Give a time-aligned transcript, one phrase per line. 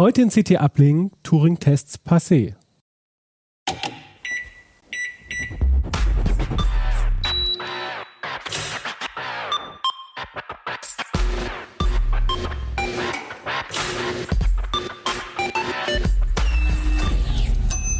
[0.00, 2.54] Heute in CT Uplink Turing-Tests passé.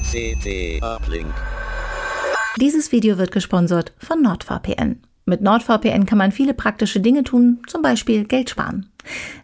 [0.08, 1.26] CT Uplink.
[2.60, 5.02] Dieses Video wird gesponsert von NordVPN.
[5.24, 8.88] Mit NordVPN kann man viele praktische Dinge tun, zum Beispiel Geld sparen.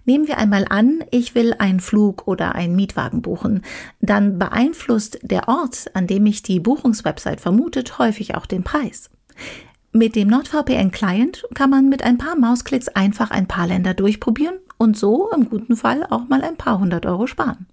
[0.05, 3.63] Nehmen wir einmal an, ich will einen Flug oder einen Mietwagen buchen.
[4.01, 9.11] Dann beeinflusst der Ort, an dem mich die Buchungswebsite vermutet, häufig auch den Preis.
[9.93, 14.99] Mit dem NordVPN-Client kann man mit ein paar Mausklicks einfach ein paar Länder durchprobieren und
[14.99, 17.67] so im guten Fall auch mal ein paar hundert Euro sparen.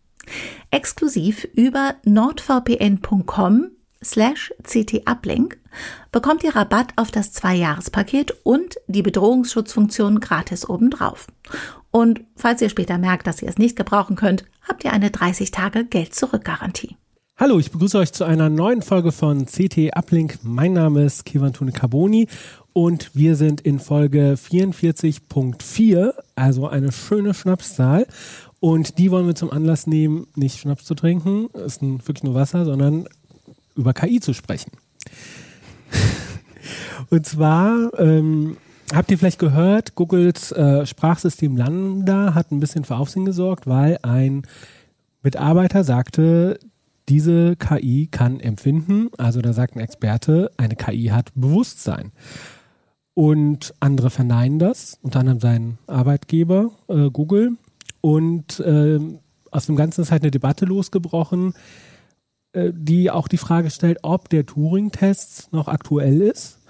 [0.69, 3.71] Exklusiv über nordvpn.com
[4.03, 5.57] slash ctuplink
[6.11, 11.27] bekommt ihr Rabatt auf das Zwei-Jahres-Paket und die Bedrohungsschutzfunktion gratis obendrauf.
[11.91, 15.51] Und falls ihr später merkt, dass ihr es nicht gebrauchen könnt, habt ihr eine 30
[15.51, 16.95] Tage Geld-Zurück-Garantie.
[17.37, 20.39] Hallo, ich begrüße euch zu einer neuen Folge von CT Uplink.
[20.43, 22.27] Mein Name ist Kivantune Carboni
[22.73, 28.05] und wir sind in Folge 44.4, also eine schöne Schnapszahl.
[28.59, 32.63] Und die wollen wir zum Anlass nehmen, nicht Schnaps zu trinken, ist wirklich nur Wasser,
[32.63, 33.07] sondern
[33.75, 34.71] über KI zu sprechen.
[37.09, 38.57] Und zwar ähm,
[38.93, 43.97] habt ihr vielleicht gehört, Googles äh, Sprachsystem Lambda hat ein bisschen für Aufsehen gesorgt, weil
[44.03, 44.43] ein
[45.23, 46.59] Mitarbeiter sagte,
[47.09, 52.11] diese KI kann empfinden, also da sagt ein Experte, eine KI hat Bewusstsein.
[53.13, 57.57] Und andere verneinen das, unter anderem sein Arbeitgeber äh, Google.
[57.99, 58.99] Und äh,
[59.51, 61.53] aus dem Ganzen ist halt eine Debatte losgebrochen,
[62.53, 66.61] die auch die Frage stellt, ob der Turing-Test noch aktuell ist.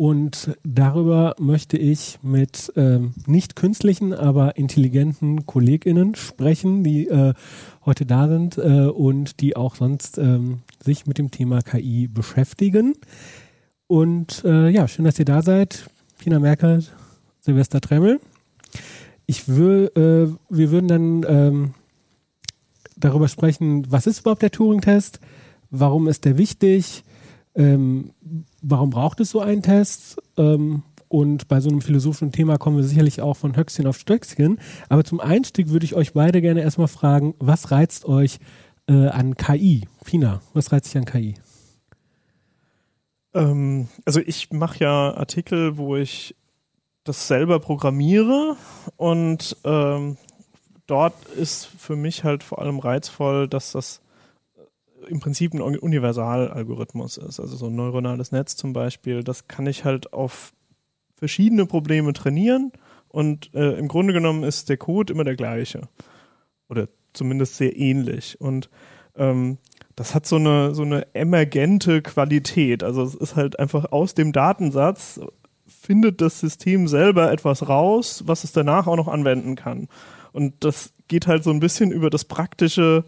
[0.00, 7.34] Und darüber möchte ich mit ähm, nicht künstlichen, aber intelligenten KollegInnen sprechen, die äh,
[7.84, 12.94] heute da sind äh, und die auch sonst ähm, sich mit dem Thema KI beschäftigen.
[13.88, 15.90] Und äh, ja, schön, dass ihr da seid.
[16.16, 16.82] Pina Merkel,
[17.40, 18.20] Silvester Tremmel.
[19.26, 21.74] Ich will, äh, wir würden dann ähm,
[23.00, 25.20] darüber sprechen, was ist überhaupt der Turing-Test?
[25.70, 27.04] Warum ist der wichtig?
[27.54, 28.12] Ähm,
[28.62, 30.20] warum braucht es so einen Test?
[30.36, 34.60] Ähm, und bei so einem philosophischen Thema kommen wir sicherlich auch von Höchstchen auf Stöckchen.
[34.88, 38.38] Aber zum Einstieg würde ich euch beide gerne erstmal fragen, was reizt euch
[38.88, 39.88] äh, an KI?
[40.02, 41.34] Fina, was reizt dich an KI?
[43.34, 46.36] Ähm, also ich mache ja Artikel, wo ich
[47.04, 48.56] das selber programmiere
[48.96, 50.16] und ähm,
[50.90, 54.00] dort ist für mich halt vor allem reizvoll, dass das
[55.08, 57.40] im Prinzip ein Universalalgorithmus ist.
[57.40, 60.52] Also so ein neuronales Netz zum Beispiel, das kann ich halt auf
[61.16, 62.72] verschiedene Probleme trainieren
[63.08, 65.82] und äh, im Grunde genommen ist der Code immer der gleiche.
[66.68, 68.40] Oder zumindest sehr ähnlich.
[68.40, 68.70] Und
[69.16, 69.58] ähm,
[69.96, 72.82] das hat so eine, so eine emergente Qualität.
[72.82, 75.20] Also es ist halt einfach aus dem Datensatz
[75.66, 79.88] findet das System selber etwas raus, was es danach auch noch anwenden kann.
[80.32, 83.04] Und das geht halt so ein bisschen über das praktische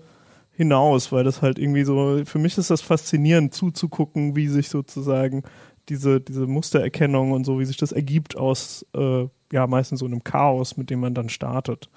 [0.55, 5.43] hinaus, weil das halt irgendwie so, für mich ist das faszinierend zuzugucken, wie sich sozusagen
[5.89, 10.23] diese, diese Mustererkennung und so, wie sich das ergibt aus, äh, ja, meistens so einem
[10.23, 11.89] Chaos, mit dem man dann startet.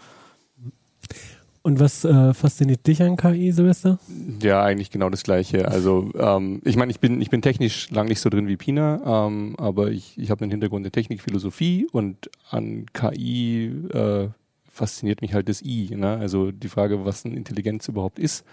[1.62, 3.98] Und was äh, fasziniert dich an KI, Silvester?
[4.40, 5.68] Ja, eigentlich genau das Gleiche.
[5.68, 9.26] Also ähm, ich meine, ich bin, ich bin technisch lang nicht so drin wie Pina,
[9.26, 14.28] ähm, aber ich, ich habe einen Hintergrund in Technikphilosophie und an KI äh,
[14.76, 15.96] fasziniert mich halt das I.
[15.96, 16.18] Ne?
[16.18, 18.46] Also die Frage, was eine Intelligenz überhaupt ist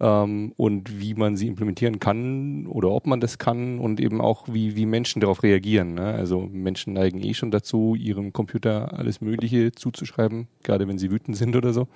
[0.00, 4.46] ähm, und wie man sie implementieren kann oder ob man das kann und eben auch,
[4.50, 5.94] wie, wie Menschen darauf reagieren.
[5.94, 6.06] Ne?
[6.06, 11.36] Also Menschen neigen eh schon dazu, ihrem Computer alles Mögliche zuzuschreiben, gerade wenn sie wütend
[11.36, 11.88] sind oder so.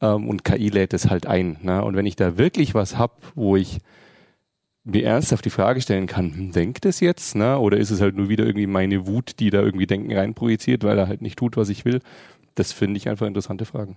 [0.00, 1.58] Ähm, und KI lädt es halt ein.
[1.62, 1.84] Ne?
[1.84, 3.78] Und wenn ich da wirklich was habe, wo ich
[4.86, 7.58] mir ernsthaft die Frage stellen kann, hm, denkt es jetzt, ne?
[7.58, 10.96] Oder ist es halt nur wieder irgendwie meine Wut, die da irgendwie Denken reinprojiziert, weil
[10.96, 12.00] er halt nicht tut, was ich will?
[12.56, 13.96] Das finde ich einfach interessante Fragen.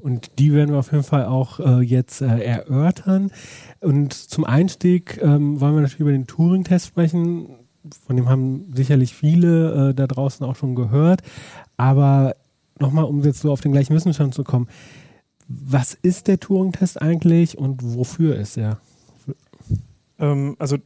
[0.00, 3.32] Und die werden wir auf jeden Fall auch äh, jetzt äh, erörtern.
[3.80, 7.48] Und zum Einstieg ähm, wollen wir natürlich über den Turing-Test sprechen.
[8.06, 11.22] Von dem haben sicherlich viele äh, da draußen auch schon gehört.
[11.76, 12.36] Aber
[12.78, 14.68] nochmal, um jetzt so auf den gleichen Wissensstand zu kommen.
[15.48, 18.78] Was ist der Turing-Test eigentlich und wofür ist er?
[20.18, 20.76] Ähm, also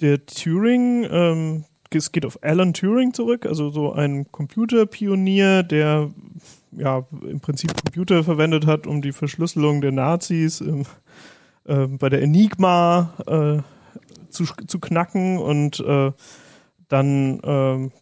[0.00, 1.64] der Turing ähm,
[1.94, 6.10] es geht auf Alan Turing zurück, also so ein Computerpionier, der
[6.72, 10.84] ja im Prinzip Computer verwendet hat, um die Verschlüsselung der Nazis ähm,
[11.64, 13.62] äh, bei der Enigma äh,
[14.30, 16.12] zu, zu knacken und äh,
[16.88, 17.92] dann ähm,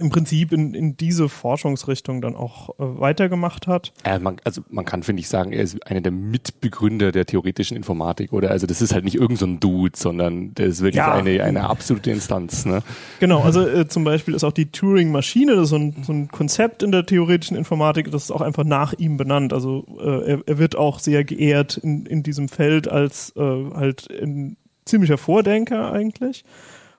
[0.00, 3.92] im Prinzip in, in diese Forschungsrichtung dann auch äh, weitergemacht hat.
[4.04, 7.76] Äh, man, also man kann, finde ich, sagen, er ist einer der Mitbegründer der theoretischen
[7.76, 8.50] Informatik, oder?
[8.50, 11.12] Also das ist halt nicht irgendein so Dude, sondern der ist wirklich ja.
[11.12, 12.64] eine, eine absolute Instanz.
[12.64, 12.82] Ne?
[13.18, 16.28] Genau, also äh, zum Beispiel ist auch die Turing-Maschine, das ist so ein, so ein
[16.28, 19.52] Konzept in der theoretischen Informatik, das ist auch einfach nach ihm benannt.
[19.52, 24.08] Also äh, er, er wird auch sehr geehrt in, in diesem Feld als äh, halt
[24.10, 26.44] ein ziemlicher Vordenker eigentlich.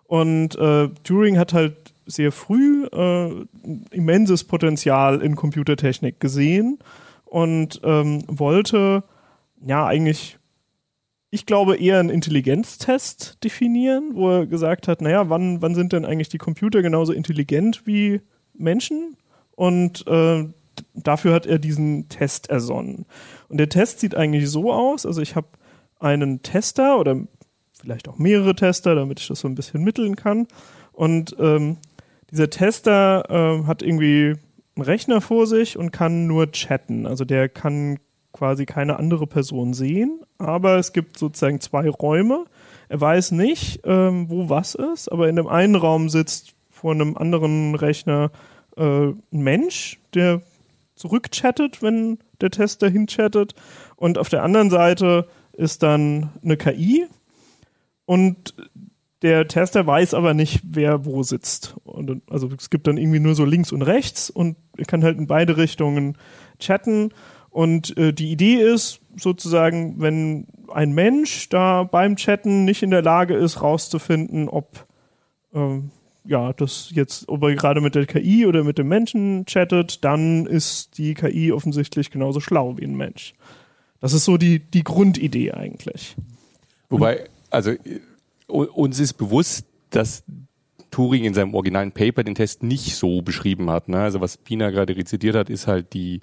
[0.05, 3.45] Und äh, Turing hat halt sehr früh äh,
[3.91, 6.79] immenses Potenzial in Computertechnik gesehen
[7.25, 9.03] und ähm, wollte
[9.65, 10.37] ja eigentlich,
[11.29, 16.05] ich glaube, eher einen Intelligenztest definieren, wo er gesagt hat, naja, wann, wann sind denn
[16.05, 18.21] eigentlich die Computer genauso intelligent wie
[18.53, 19.15] Menschen?
[19.55, 20.45] Und äh,
[20.95, 23.05] dafür hat er diesen Test ersonnen.
[23.49, 25.47] Und der Test sieht eigentlich so aus, also ich habe
[25.99, 27.21] einen Tester oder
[27.73, 30.47] vielleicht auch mehrere Tester, damit ich das so ein bisschen mitteln kann.
[30.93, 31.77] Und ähm,
[32.31, 34.35] dieser Tester äh, hat irgendwie
[34.75, 37.05] einen Rechner vor sich und kann nur chatten.
[37.05, 37.99] Also der kann
[38.31, 42.45] quasi keine andere Person sehen, aber es gibt sozusagen zwei Räume.
[42.87, 47.17] Er weiß nicht, ähm, wo was ist, aber in dem einen Raum sitzt vor einem
[47.17, 48.31] anderen Rechner
[48.77, 50.41] äh, ein Mensch, der
[50.95, 53.53] zurückchattet, wenn der Tester hinchattet.
[53.95, 57.07] Und auf der anderen Seite ist dann eine KI
[58.05, 58.53] und
[59.21, 61.75] der Tester weiß aber nicht, wer wo sitzt.
[61.83, 65.17] Und, also es gibt dann irgendwie nur so links und rechts und er kann halt
[65.17, 66.17] in beide Richtungen
[66.59, 67.11] chatten.
[67.49, 73.01] Und äh, die Idee ist sozusagen, wenn ein Mensch da beim Chatten nicht in der
[73.01, 74.85] Lage ist, rauszufinden, ob
[75.53, 75.91] ähm,
[76.25, 80.45] ja, das jetzt, ob er gerade mit der KI oder mit dem Menschen chattet, dann
[80.45, 83.33] ist die KI offensichtlich genauso schlau wie ein Mensch.
[83.99, 86.15] Das ist so die, die Grundidee eigentlich.
[86.89, 87.73] Wobei, also
[88.49, 90.23] uns ist bewusst, dass
[90.91, 93.89] Turing in seinem originalen Paper den Test nicht so beschrieben hat.
[93.89, 93.99] Ne?
[93.99, 96.21] Also was Pina gerade rezitiert hat, ist halt die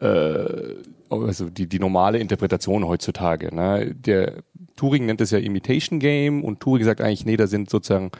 [0.00, 0.74] äh,
[1.10, 3.54] also die, die normale Interpretation heutzutage.
[3.54, 3.94] Ne?
[3.94, 4.42] Der
[4.76, 8.10] Turing nennt es ja Imitation Game und Turing sagt eigentlich, nee, da sind sozusagen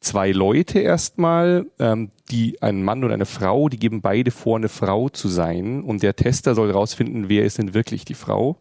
[0.00, 4.68] zwei Leute erstmal, ähm, die ein Mann und eine Frau, die geben beide vor, eine
[4.68, 8.56] Frau zu sein und der Tester soll rausfinden, wer ist denn wirklich die Frau.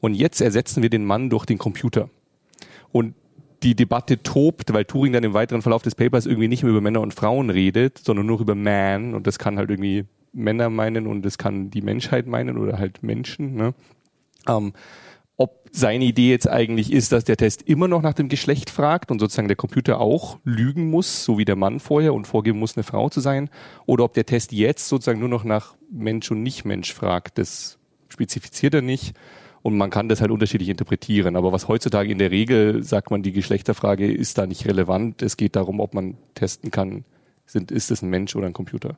[0.00, 2.10] Und jetzt ersetzen wir den Mann durch den Computer.
[2.92, 3.14] Und
[3.62, 6.80] die Debatte tobt, weil Turing dann im weiteren Verlauf des Papers irgendwie nicht mehr über
[6.80, 11.06] Männer und Frauen redet, sondern nur über Man und das kann halt irgendwie Männer meinen
[11.06, 13.54] und das kann die Menschheit meinen oder halt Menschen.
[13.54, 13.74] Ne?
[14.46, 14.72] Ähm,
[15.38, 19.10] ob seine Idee jetzt eigentlich ist, dass der Test immer noch nach dem Geschlecht fragt
[19.10, 22.76] und sozusagen der Computer auch lügen muss, so wie der Mann vorher und vorgeben muss,
[22.76, 23.50] eine Frau zu sein,
[23.84, 27.78] oder ob der Test jetzt sozusagen nur noch nach Mensch und Nicht-Mensch fragt, das
[28.08, 29.14] spezifiziert er nicht.
[29.66, 31.34] Und man kann das halt unterschiedlich interpretieren.
[31.34, 35.22] Aber was heutzutage in der Regel sagt man, die Geschlechterfrage ist da nicht relevant.
[35.22, 37.04] Es geht darum, ob man testen kann,
[37.46, 38.96] sind, ist es ein Mensch oder ein Computer.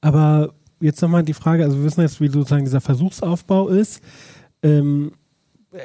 [0.00, 4.02] Aber jetzt nochmal die Frage, also wir wissen jetzt, wie sozusagen dieser Versuchsaufbau ist.
[4.62, 5.12] Ähm,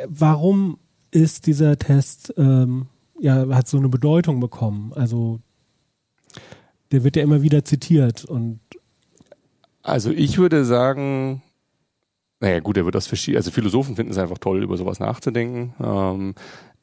[0.08, 0.78] warum
[1.12, 2.86] ist dieser Test, ähm,
[3.20, 4.94] ja, hat so eine Bedeutung bekommen?
[4.96, 5.42] Also
[6.94, 8.62] der wird ja immer wieder zitiert und
[9.84, 11.42] also ich würde sagen,
[12.40, 13.38] naja, gut, er wird das verschieden.
[13.38, 15.74] Also Philosophen finden es einfach toll, über sowas nachzudenken.
[15.84, 16.36] Ähm,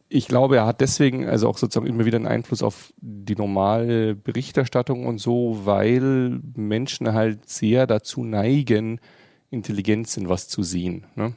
[0.09, 4.15] ich glaube, er hat deswegen also auch sozusagen immer wieder einen Einfluss auf die normale
[4.15, 9.01] Berichterstattung und so, weil Menschen halt sehr dazu neigen,
[9.51, 11.07] Intelligenz in was zu sehen.
[11.15, 11.35] Ne?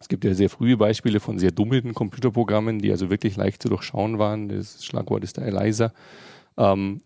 [0.00, 3.68] Es gibt ja sehr frühe Beispiele von sehr dummen Computerprogrammen, die also wirklich leicht zu
[3.68, 4.48] durchschauen waren.
[4.48, 5.92] Das Schlagwort ist der Eliza.
[6.56, 7.02] Ähm,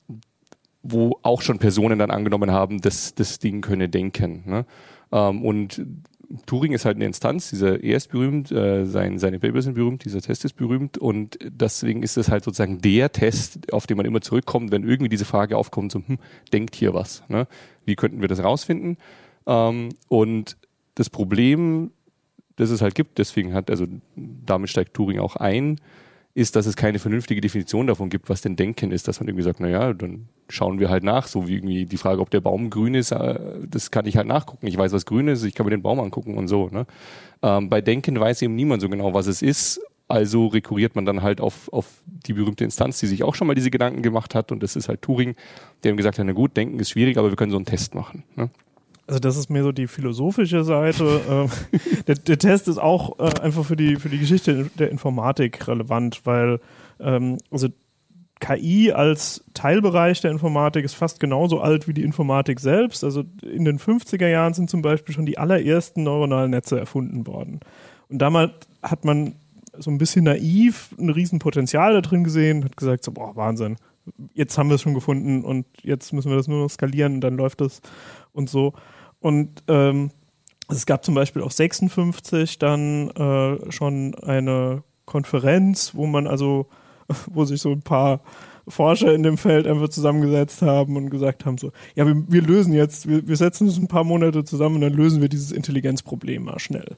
[0.82, 4.42] wo auch schon Personen dann angenommen haben, dass das Ding könne denken.
[4.46, 4.66] Ne?
[5.12, 5.84] Ähm, und
[6.46, 10.04] Turing ist halt eine Instanz, dieser er ist berühmt, äh, sein, seine Papers sind berühmt,
[10.04, 14.06] dieser Test ist berühmt und deswegen ist es halt sozusagen der Test, auf den man
[14.06, 16.18] immer zurückkommt, wenn irgendwie diese Frage aufkommt, so, hm,
[16.52, 17.46] denkt hier was, ne?
[17.84, 18.96] Wie könnten wir das rausfinden?
[19.46, 20.56] Ähm, und
[20.96, 21.92] das Problem,
[22.56, 25.76] das es halt gibt, deswegen hat, also damit steigt Turing auch ein,
[26.36, 29.42] ist, dass es keine vernünftige Definition davon gibt, was denn Denken ist, dass man irgendwie
[29.42, 32.68] sagt, naja, dann schauen wir halt nach, so wie irgendwie die Frage, ob der Baum
[32.68, 34.66] grün ist, äh, das kann ich halt nachgucken.
[34.66, 36.68] Ich weiß, was grün ist, ich kann mir den Baum angucken und so.
[36.68, 36.86] Ne?
[37.42, 41.22] Ähm, bei Denken weiß eben niemand so genau, was es ist, also rekurriert man dann
[41.22, 44.52] halt auf, auf die berühmte Instanz, die sich auch schon mal diese Gedanken gemacht hat
[44.52, 45.36] und das ist halt Turing,
[45.84, 47.94] der ihm gesagt hat, na gut, Denken ist schwierig, aber wir können so einen Test
[47.94, 48.24] machen.
[48.34, 48.50] Ne?
[49.06, 51.20] Also das ist mehr so die philosophische Seite.
[51.30, 51.48] Ähm,
[52.06, 56.20] der, der, Test ist auch äh, einfach für die, für die Geschichte der Informatik relevant,
[56.24, 56.60] weil
[57.00, 57.68] ähm, also
[58.40, 63.02] KI als Teilbereich der Informatik ist fast genauso alt wie die Informatik selbst.
[63.02, 67.60] Also in den 50er Jahren sind zum Beispiel schon die allerersten neuronalen Netze erfunden worden.
[68.08, 69.36] Und damals hat man
[69.78, 73.76] so ein bisschen naiv ein Riesenpotenzial da drin gesehen, hat gesagt, so, boah, Wahnsinn,
[74.34, 77.20] jetzt haben wir es schon gefunden und jetzt müssen wir das nur noch skalieren und
[77.22, 77.80] dann läuft das
[78.32, 78.74] und so.
[79.26, 80.12] Und ähm,
[80.68, 86.68] es gab zum Beispiel auch 56 dann äh, schon eine Konferenz, wo man also,
[87.32, 88.20] wo sich so ein paar
[88.68, 92.72] Forscher in dem Feld einfach zusammengesetzt haben und gesagt haben so, ja, wir, wir lösen
[92.72, 96.44] jetzt, wir, wir setzen uns ein paar Monate zusammen und dann lösen wir dieses Intelligenzproblem
[96.44, 96.94] mal schnell.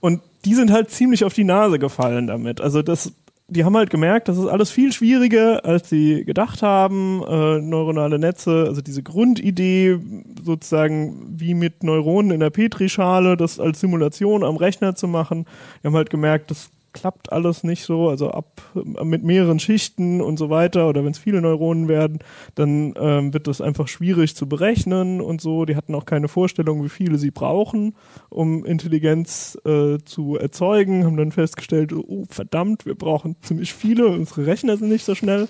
[0.00, 2.62] Und die sind halt ziemlich auf die Nase gefallen damit.
[2.62, 3.12] Also das
[3.50, 7.22] die haben halt gemerkt, das ist alles viel schwieriger, als sie gedacht haben.
[7.28, 9.98] Äh, neuronale Netze, also diese Grundidee,
[10.42, 15.46] sozusagen wie mit Neuronen in der Petrischale, das als Simulation am Rechner zu machen.
[15.82, 20.38] Die haben halt gemerkt, das klappt alles nicht so, also ab mit mehreren Schichten und
[20.38, 22.18] so weiter oder wenn es viele Neuronen werden,
[22.54, 25.64] dann ähm, wird das einfach schwierig zu berechnen und so.
[25.64, 27.94] Die hatten auch keine Vorstellung, wie viele sie brauchen,
[28.28, 34.46] um Intelligenz äh, zu erzeugen, haben dann festgestellt, oh verdammt, wir brauchen ziemlich viele, unsere
[34.46, 35.48] Rechner sind nicht so schnell.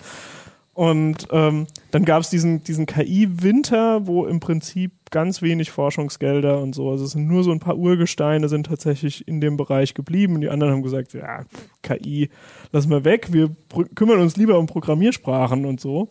[0.80, 6.74] Und ähm, dann gab es diesen, diesen KI-Winter, wo im Prinzip ganz wenig Forschungsgelder und
[6.74, 10.36] so, also es sind nur so ein paar Urgesteine sind tatsächlich in dem Bereich geblieben.
[10.36, 11.44] Und die anderen haben gesagt, ja,
[11.82, 12.30] KI,
[12.72, 13.54] lassen wir weg, wir
[13.94, 16.08] kümmern uns lieber um Programmiersprachen und so.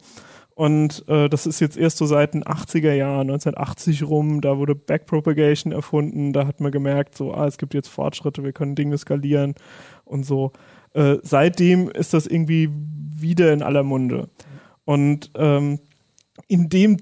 [0.53, 4.75] Und äh, das ist jetzt erst so seit den 80er Jahren, 1980 rum, da wurde
[4.75, 8.99] Backpropagation erfunden, da hat man gemerkt, so, ah, es gibt jetzt Fortschritte, wir können Dinge
[8.99, 9.55] skalieren
[10.05, 10.51] und so.
[10.93, 12.69] Äh, seitdem ist das irgendwie
[13.19, 14.29] wieder in aller Munde.
[14.89, 15.77] Und ähm,
[16.47, 16.97] in dem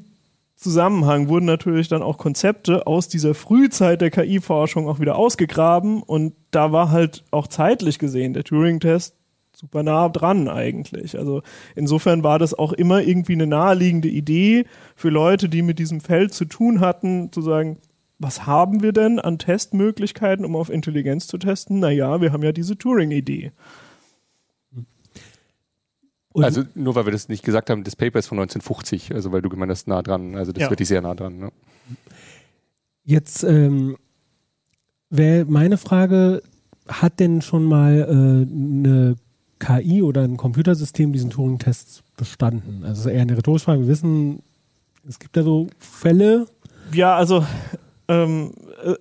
[0.57, 6.33] Zusammenhang wurden natürlich dann auch Konzepte aus dieser Frühzeit der KI-Forschung auch wieder ausgegraben und
[6.51, 9.15] da war halt auch zeitlich gesehen der Turing-Test
[9.53, 11.17] super nah dran eigentlich.
[11.17, 11.43] Also
[11.75, 14.65] insofern war das auch immer irgendwie eine naheliegende Idee
[14.97, 17.77] für Leute, die mit diesem Feld zu tun hatten, zu sagen,
[18.19, 21.79] was haben wir denn an Testmöglichkeiten, um auf Intelligenz zu testen?
[21.79, 23.53] Naja, wir haben ja diese Turing-Idee.
[26.37, 29.31] Und also nur weil wir das nicht gesagt haben, das Paper ist von 1950, also
[29.31, 30.35] weil du gemeint hast, nah dran.
[30.35, 30.69] Also das ja.
[30.69, 31.39] wirklich sehr nah dran.
[31.39, 31.51] Ne?
[33.03, 33.97] Jetzt ähm,
[35.09, 36.43] wäre meine Frage,
[36.87, 39.15] hat denn schon mal äh, eine
[39.57, 42.83] KI oder ein Computersystem diesen Turing-Test bestanden?
[42.83, 43.81] Also eher eine rhetorische Frage.
[43.81, 44.43] Wir wissen,
[45.07, 46.45] es gibt da so Fälle.
[46.93, 47.43] Ja, also
[48.09, 48.51] ähm,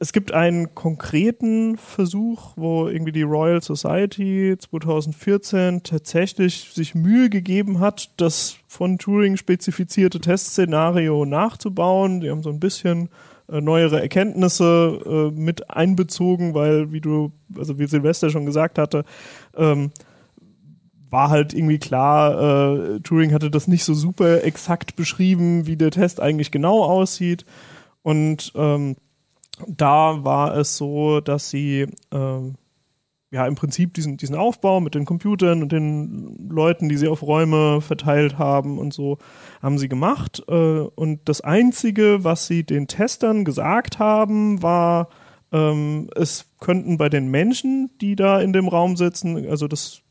[0.00, 7.80] es gibt einen konkreten Versuch, wo irgendwie die Royal Society 2014 tatsächlich sich Mühe gegeben
[7.80, 12.20] hat, das von Turing spezifizierte Testszenario nachzubauen.
[12.20, 13.10] Die haben so ein bisschen
[13.50, 19.04] äh, neuere Erkenntnisse äh, mit einbezogen, weil, wie du, also wie Silvester schon gesagt hatte,
[19.56, 19.90] ähm,
[21.10, 25.90] war halt irgendwie klar, äh, Turing hatte das nicht so super exakt beschrieben, wie der
[25.90, 27.44] Test eigentlich genau aussieht.
[28.02, 28.96] Und ähm,
[29.66, 32.54] da war es so, dass sie ähm,
[33.30, 37.22] ja im Prinzip diesen, diesen Aufbau mit den Computern und den Leuten, die sie auf
[37.22, 39.18] Räume verteilt haben und so,
[39.62, 40.42] haben sie gemacht.
[40.48, 45.08] Äh, und das Einzige, was sie den Testern gesagt haben, war,
[45.52, 50.02] ähm, es könnten bei den Menschen, die da in dem Raum sitzen, also das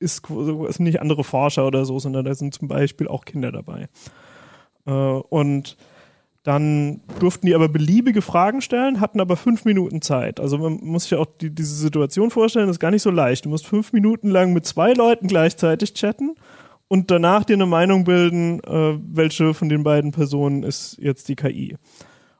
[0.00, 3.88] ist, sind nicht andere Forscher oder so, sondern da sind zum Beispiel auch Kinder dabei.
[4.86, 5.76] Äh, und
[6.42, 10.40] dann durften die aber beliebige Fragen stellen, hatten aber fünf Minuten Zeit.
[10.40, 13.44] Also man muss sich auch die, diese Situation vorstellen, das ist gar nicht so leicht.
[13.44, 16.36] Du musst fünf Minuten lang mit zwei Leuten gleichzeitig chatten
[16.88, 21.36] und danach dir eine Meinung bilden, äh, welche von den beiden Personen ist jetzt die
[21.36, 21.76] KI.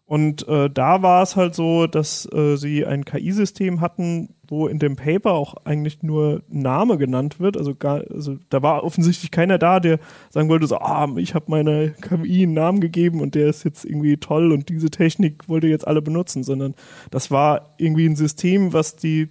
[0.09, 4.79] Und äh, da war es halt so, dass äh, sie ein KI-System hatten, wo in
[4.79, 7.59] dem Paper auch eigentlich nur Name genannt wird.
[7.59, 9.99] Also, gar, also da war offensichtlich keiner da, der
[10.31, 13.85] sagen wollte, so, ah, ich habe meiner KI einen Namen gegeben und der ist jetzt
[13.85, 16.75] irgendwie toll und diese Technik wollte jetzt alle benutzen, sondern
[17.11, 19.29] das war irgendwie ein System, was die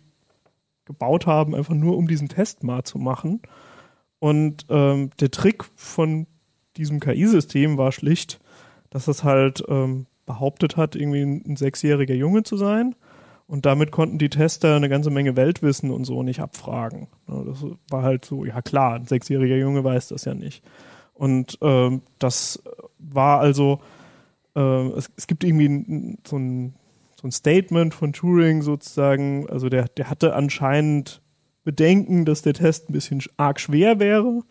[0.86, 3.42] gebaut haben, einfach nur um diesen Test mal zu machen.
[4.20, 6.28] Und ähm, der Trick von
[6.78, 8.40] diesem KI-System war schlicht,
[8.92, 12.94] dass es halt ähm, behauptet hat, irgendwie ein sechsjähriger Junge zu sein.
[13.48, 17.08] Und damit konnten die Tester eine ganze Menge Weltwissen und so nicht abfragen.
[17.28, 20.64] Das war halt so, ja klar, ein sechsjähriger Junge weiß das ja nicht.
[21.14, 22.62] Und ähm, das
[23.00, 23.80] war also,
[24.56, 26.76] äh, es, es, gibt irgendwie so ein,
[27.20, 31.22] so ein Statement von Turing sozusagen, also der, der hatte anscheinend
[31.64, 34.44] Bedenken, dass der Test ein bisschen arg schwer wäre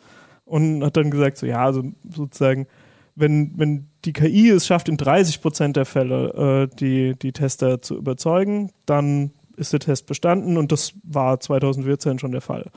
[0.47, 2.67] und hat dann gesagt, so ja, also sozusagen,
[3.15, 7.83] wenn, wenn die KI es schafft, in 30 Prozent der Fälle äh, die, die Tester
[7.83, 12.71] zu überzeugen, dann ist der Test bestanden und das war 2014 schon der Fall.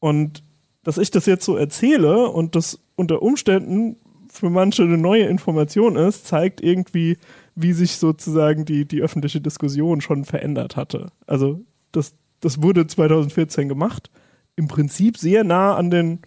[0.00, 0.42] Und
[0.82, 3.96] dass ich das jetzt so erzähle und das unter Umständen
[4.30, 7.18] für manche eine neue Information ist, zeigt irgendwie,
[7.54, 11.06] wie sich sozusagen die, die öffentliche Diskussion schon verändert hatte.
[11.26, 11.60] Also
[11.92, 14.10] das, das wurde 2014 gemacht,
[14.56, 16.20] im Prinzip sehr nah an den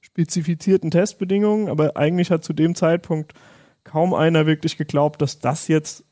[0.00, 3.32] spezifizierten Testbedingungen, aber eigentlich hat zu dem Zeitpunkt
[3.86, 6.04] kaum einer wirklich geglaubt, dass das jetzt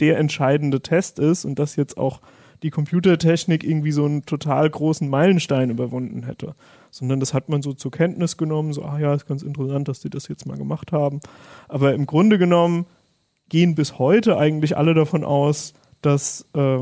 [0.00, 2.20] der entscheidende Test ist und dass jetzt auch
[2.62, 6.54] die Computertechnik irgendwie so einen total großen Meilenstein überwunden hätte.
[6.90, 10.00] Sondern das hat man so zur Kenntnis genommen, so, ah ja, ist ganz interessant, dass
[10.00, 11.20] die das jetzt mal gemacht haben.
[11.68, 12.86] Aber im Grunde genommen
[13.48, 16.78] gehen bis heute eigentlich alle davon aus, dass äh,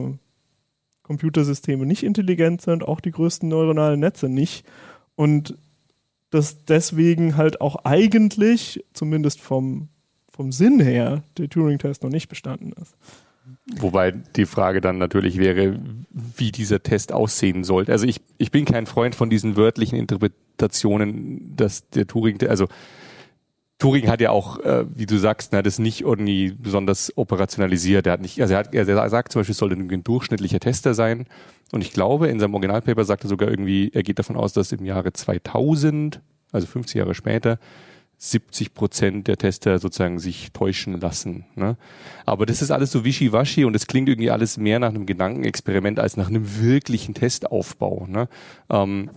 [1.03, 4.65] Computersysteme nicht intelligent sind, auch die größten neuronalen Netze nicht.
[5.17, 5.57] Und
[6.31, 9.89] dass deswegen halt auch eigentlich, zumindest vom,
[10.35, 12.97] vom Sinn her, der Turing-Test noch nicht bestanden ist.
[13.77, 15.79] Wobei die Frage dann natürlich wäre,
[16.11, 17.93] wie dieser Test aussehen sollte.
[17.93, 22.67] Also ich, ich bin kein Freund von diesen wörtlichen Interpretationen, dass der Turing, also
[23.79, 28.07] Turing hat ja auch, äh, wie du sagst, ne, das nicht irgendwie besonders operationalisiert.
[28.07, 30.95] Er hat nicht, also er, hat, er sagt zum Beispiel, es soll ein durchschnittlicher Tester
[30.95, 31.27] sein.
[31.71, 34.73] Und ich glaube, in seinem Originalpaper sagt er sogar irgendwie, er geht davon aus, dass
[34.73, 37.59] im Jahre 2000, also 50 Jahre später,
[38.19, 41.45] 70 Prozent der Tester sozusagen sich täuschen lassen.
[41.57, 41.77] Ne?
[42.25, 45.99] Aber das ist alles so wischiwaschi und es klingt irgendwie alles mehr nach einem Gedankenexperiment
[45.99, 48.07] als nach einem wirklichen Testaufbau.
[48.09, 48.29] Ne?
[48.71, 49.11] Ähm,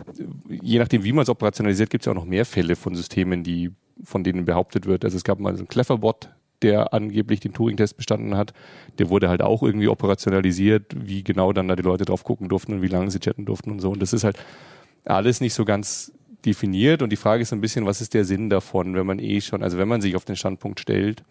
[0.49, 3.43] je nachdem, wie man es operationalisiert, gibt es ja auch noch mehr Fälle von Systemen,
[3.43, 3.71] die
[4.03, 5.05] von denen behauptet wird.
[5.05, 6.29] Also es gab mal so einen Cleverbot,
[6.61, 8.53] der angeblich den Turing-Test bestanden hat.
[8.99, 12.73] Der wurde halt auch irgendwie operationalisiert, wie genau dann da die Leute drauf gucken durften
[12.73, 13.91] und wie lange sie chatten durften und so.
[13.91, 14.37] Und das ist halt
[15.05, 16.11] alles nicht so ganz
[16.47, 17.01] definiert.
[17.01, 19.61] Und die Frage ist ein bisschen, was ist der Sinn davon, wenn man eh schon,
[19.61, 21.23] also wenn man sich auf den Standpunkt stellt,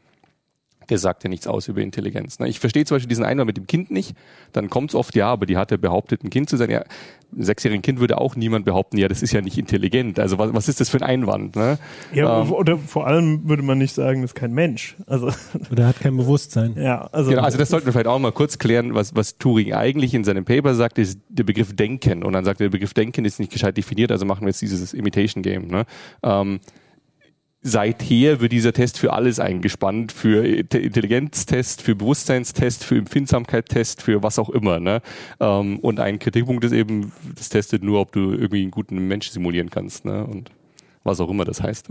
[0.89, 2.39] der sagt ja nichts aus über Intelligenz.
[2.39, 2.49] Ne?
[2.49, 4.15] Ich verstehe zum Beispiel diesen Einwand mit dem Kind nicht.
[4.53, 6.71] Dann kommt es oft, ja, aber die hat ja behauptet, ein Kind zu sein.
[6.71, 6.85] Ja,
[7.37, 10.19] ein sechsjährigen Kind würde auch niemand behaupten, ja, das ist ja nicht intelligent.
[10.19, 11.57] Also was, was ist das für ein Einwand?
[11.57, 11.79] Ne?
[12.13, 14.97] Ja, ähm, oder vor allem würde man nicht sagen, das ist kein Mensch.
[15.07, 15.31] Also
[15.71, 16.75] oder hat kein Bewusstsein.
[16.77, 19.73] Ja, also, genau, also das sollten wir vielleicht auch mal kurz klären, was, was Turing
[19.73, 22.23] eigentlich in seinem Paper sagt, ist der Begriff Denken.
[22.23, 24.63] Und dann sagt er, der Begriff Denken ist nicht gescheit definiert, also machen wir jetzt
[24.63, 25.67] dieses Imitation Game.
[25.67, 25.85] Ne?
[26.23, 26.61] Ähm,
[27.63, 34.39] seither wird dieser Test für alles eingespannt, für Intelligenztest, für Bewusstseinstest, für Empfindsamkeitstest, für was
[34.39, 34.79] auch immer.
[34.79, 35.03] Ne?
[35.41, 39.31] Ähm, und ein Kritikpunkt ist eben, das testet nur, ob du irgendwie einen guten Mensch
[39.31, 40.05] simulieren kannst.
[40.05, 40.25] Ne?
[40.25, 40.51] Und
[41.03, 41.89] was auch immer das heißt.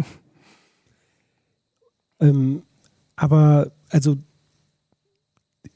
[2.21, 2.63] Ähm,
[3.15, 4.17] aber also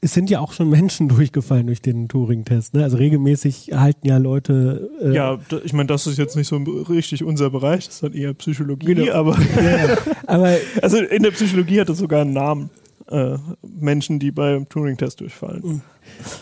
[0.02, 2.74] es sind ja auch schon Menschen durchgefallen durch den Turing-Test.
[2.74, 2.82] Ne?
[2.82, 4.90] Also regelmäßig halten ja Leute.
[5.02, 8.14] Äh ja, ich meine, das ist jetzt nicht so richtig unser Bereich, das ist dann
[8.14, 9.12] eher Psychologie, genau.
[9.12, 12.70] aber, ja, aber also in der Psychologie hat es sogar einen Namen.
[13.08, 15.62] Äh, Menschen, die beim Turing-Test durchfallen.
[15.64, 15.80] Mhm.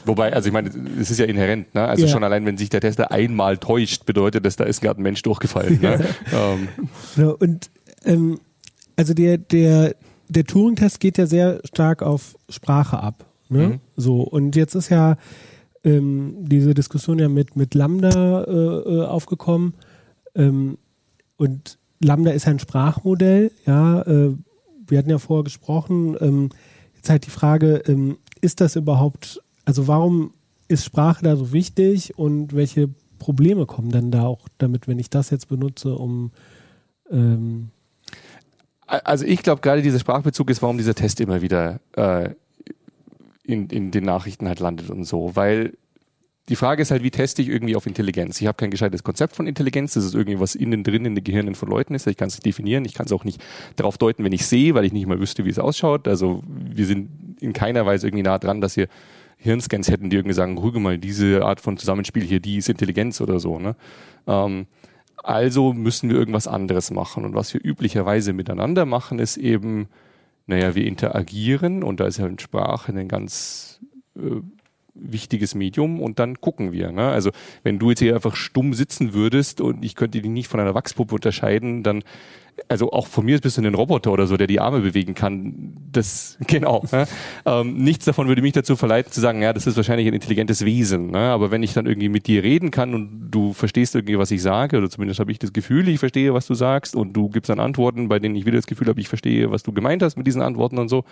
[0.04, 1.86] Wobei, also ich meine, es ist ja inhärent, ne?
[1.86, 2.12] Also ja.
[2.12, 5.22] schon allein, wenn sich der Tester einmal täuscht, bedeutet das, da ist gerade ein Mensch
[5.22, 5.80] durchgefallen.
[5.80, 6.04] Ne?
[6.30, 6.68] ähm.
[7.16, 7.70] ja, und
[8.04, 8.38] ähm,
[8.96, 9.94] also der, der,
[10.28, 13.24] der Turing-Test geht ja sehr stark auf Sprache ab.
[13.48, 13.68] Ne?
[13.68, 13.80] Mhm.
[13.96, 15.16] So, und jetzt ist ja
[15.84, 19.74] ähm, diese Diskussion ja mit, mit Lambda äh, äh, aufgekommen.
[20.34, 20.78] Ähm,
[21.36, 24.02] und Lambda ist ein Sprachmodell, ja.
[24.02, 24.34] Äh,
[24.86, 26.16] wir hatten ja vorher gesprochen.
[26.20, 26.50] Ähm,
[26.96, 30.32] jetzt halt die Frage, ähm, ist das überhaupt, also warum
[30.68, 35.10] ist Sprache da so wichtig und welche Probleme kommen dann da auch damit, wenn ich
[35.10, 36.30] das jetzt benutze, um
[37.10, 37.70] ähm
[38.86, 42.30] also ich glaube gerade dieser Sprachbezug ist, warum dieser Test immer wieder äh,
[43.48, 45.34] in, in den Nachrichten halt landet und so.
[45.34, 45.72] Weil
[46.50, 48.40] die Frage ist halt, wie teste ich irgendwie auf Intelligenz?
[48.40, 49.94] Ich habe kein gescheites Konzept von Intelligenz.
[49.94, 52.06] Das ist irgendwie was innen drin in den Gehirnen von Leuten ist.
[52.06, 52.84] Ich kann es nicht definieren.
[52.84, 53.42] Ich kann es auch nicht
[53.76, 56.06] darauf deuten, wenn ich sehe, weil ich nicht mal wüsste, wie es ausschaut.
[56.06, 57.08] Also wir sind
[57.40, 58.88] in keiner Weise irgendwie nah dran, dass wir
[59.38, 63.20] Hirnscans hätten, die irgendwie sagen, gucke mal, diese Art von Zusammenspiel hier, die ist Intelligenz
[63.20, 63.58] oder so.
[63.58, 63.76] Ne?
[64.26, 64.66] Ähm,
[65.22, 67.24] also müssen wir irgendwas anderes machen.
[67.24, 69.88] Und was wir üblicherweise miteinander machen, ist eben
[70.48, 73.80] naja, wir interagieren und da ist ja Sprache ein ganz
[74.16, 74.40] äh,
[75.00, 76.92] wichtiges Medium und dann gucken wir.
[76.92, 77.08] Ne?
[77.08, 77.30] Also
[77.62, 80.74] wenn du jetzt hier einfach stumm sitzen würdest und ich könnte dich nicht von einer
[80.74, 82.02] Wachspuppe unterscheiden, dann
[82.68, 85.74] also auch von mir bist du ein Roboter oder so, der die Arme bewegen kann.
[85.92, 86.82] Das, genau.
[86.90, 87.06] Ne?
[87.46, 90.64] Ähm, nichts davon würde mich dazu verleiten zu sagen, ja, das ist wahrscheinlich ein intelligentes
[90.64, 91.10] Wesen.
[91.10, 91.18] Ne?
[91.18, 94.42] Aber wenn ich dann irgendwie mit dir reden kann und du verstehst irgendwie, was ich
[94.42, 97.48] sage, oder zumindest habe ich das Gefühl, ich verstehe, was du sagst, und du gibst
[97.48, 100.16] dann Antworten, bei denen ich wieder das Gefühl habe, ich verstehe, was du gemeint hast
[100.16, 101.04] mit diesen Antworten und so,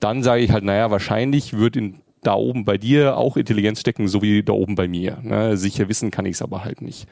[0.00, 4.08] dann sage ich halt, naja, wahrscheinlich wird in da oben bei dir auch Intelligenz stecken,
[4.08, 5.18] so wie da oben bei mir.
[5.22, 5.56] Ne?
[5.56, 7.06] Sicher wissen kann ich es aber halt nicht.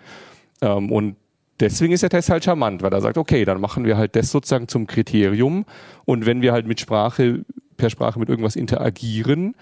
[0.62, 1.16] Ähm, und
[1.58, 4.30] deswegen ist der Test halt charmant, weil er sagt, okay, dann machen wir halt das
[4.30, 5.66] sozusagen zum Kriterium.
[6.04, 7.44] Und wenn wir halt mit Sprache,
[7.76, 9.54] per Sprache mit irgendwas interagieren,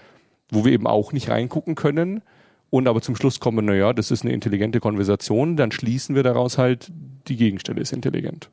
[0.51, 2.21] wo wir eben auch nicht reingucken können,
[2.71, 6.59] und aber zum Schluss kommen, naja, das ist eine intelligente Konversation, dann schließen wir daraus
[6.59, 6.91] halt,
[7.27, 8.49] die Gegenstelle ist intelligent.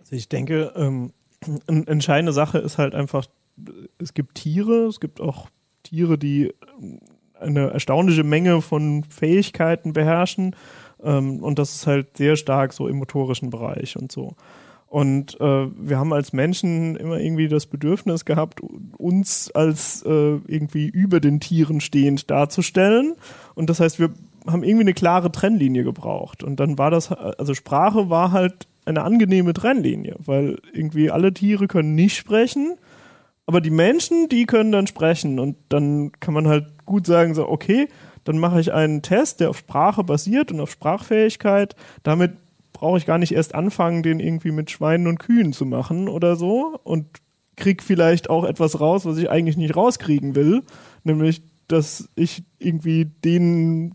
[0.00, 1.12] Also ich denke, ähm,
[1.68, 3.26] eine entscheidende Sache ist halt einfach,
[3.98, 5.48] es gibt Tiere, es gibt auch
[5.82, 6.52] Tiere, die
[7.38, 10.54] eine erstaunliche Menge von Fähigkeiten beherrschen
[11.02, 14.34] Ähm, und das ist halt sehr stark so im motorischen Bereich und so.
[14.86, 18.60] Und äh, wir haben als Menschen immer irgendwie das Bedürfnis gehabt,
[18.98, 23.14] uns als äh, irgendwie über den Tieren stehend darzustellen.
[23.54, 24.10] Und das heißt, wir
[24.46, 26.44] haben irgendwie eine klare Trennlinie gebraucht.
[26.44, 31.68] Und dann war das, also Sprache war halt eine angenehme Trennlinie, weil irgendwie alle Tiere
[31.68, 32.76] können nicht sprechen,
[33.52, 35.38] aber die Menschen, die können dann sprechen.
[35.38, 37.86] Und dann kann man halt gut sagen, so, okay,
[38.24, 41.76] dann mache ich einen Test, der auf Sprache basiert und auf Sprachfähigkeit.
[42.02, 42.32] Damit
[42.72, 46.34] brauche ich gar nicht erst anfangen, den irgendwie mit Schweinen und Kühen zu machen oder
[46.36, 47.04] so und
[47.56, 50.62] krieg vielleicht auch etwas raus, was ich eigentlich nicht rauskriegen will,
[51.04, 53.94] nämlich, dass ich irgendwie denen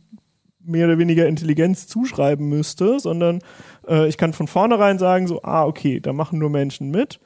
[0.64, 3.40] mehr oder weniger Intelligenz zuschreiben müsste, sondern
[3.88, 7.20] äh, ich kann von vornherein sagen, so, ah, okay, da machen nur Menschen mit.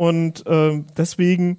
[0.00, 1.58] Und äh, deswegen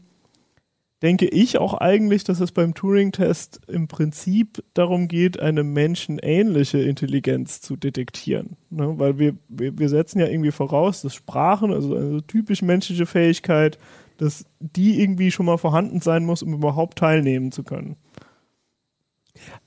[1.03, 7.61] denke ich auch eigentlich, dass es beim Turing-Test im Prinzip darum geht, eine menschenähnliche Intelligenz
[7.61, 8.57] zu detektieren.
[8.71, 8.95] Ne?
[8.97, 13.77] Weil wir, wir, wir setzen ja irgendwie voraus, dass Sprachen, also eine typisch menschliche Fähigkeit,
[14.17, 17.95] dass die irgendwie schon mal vorhanden sein muss, um überhaupt teilnehmen zu können.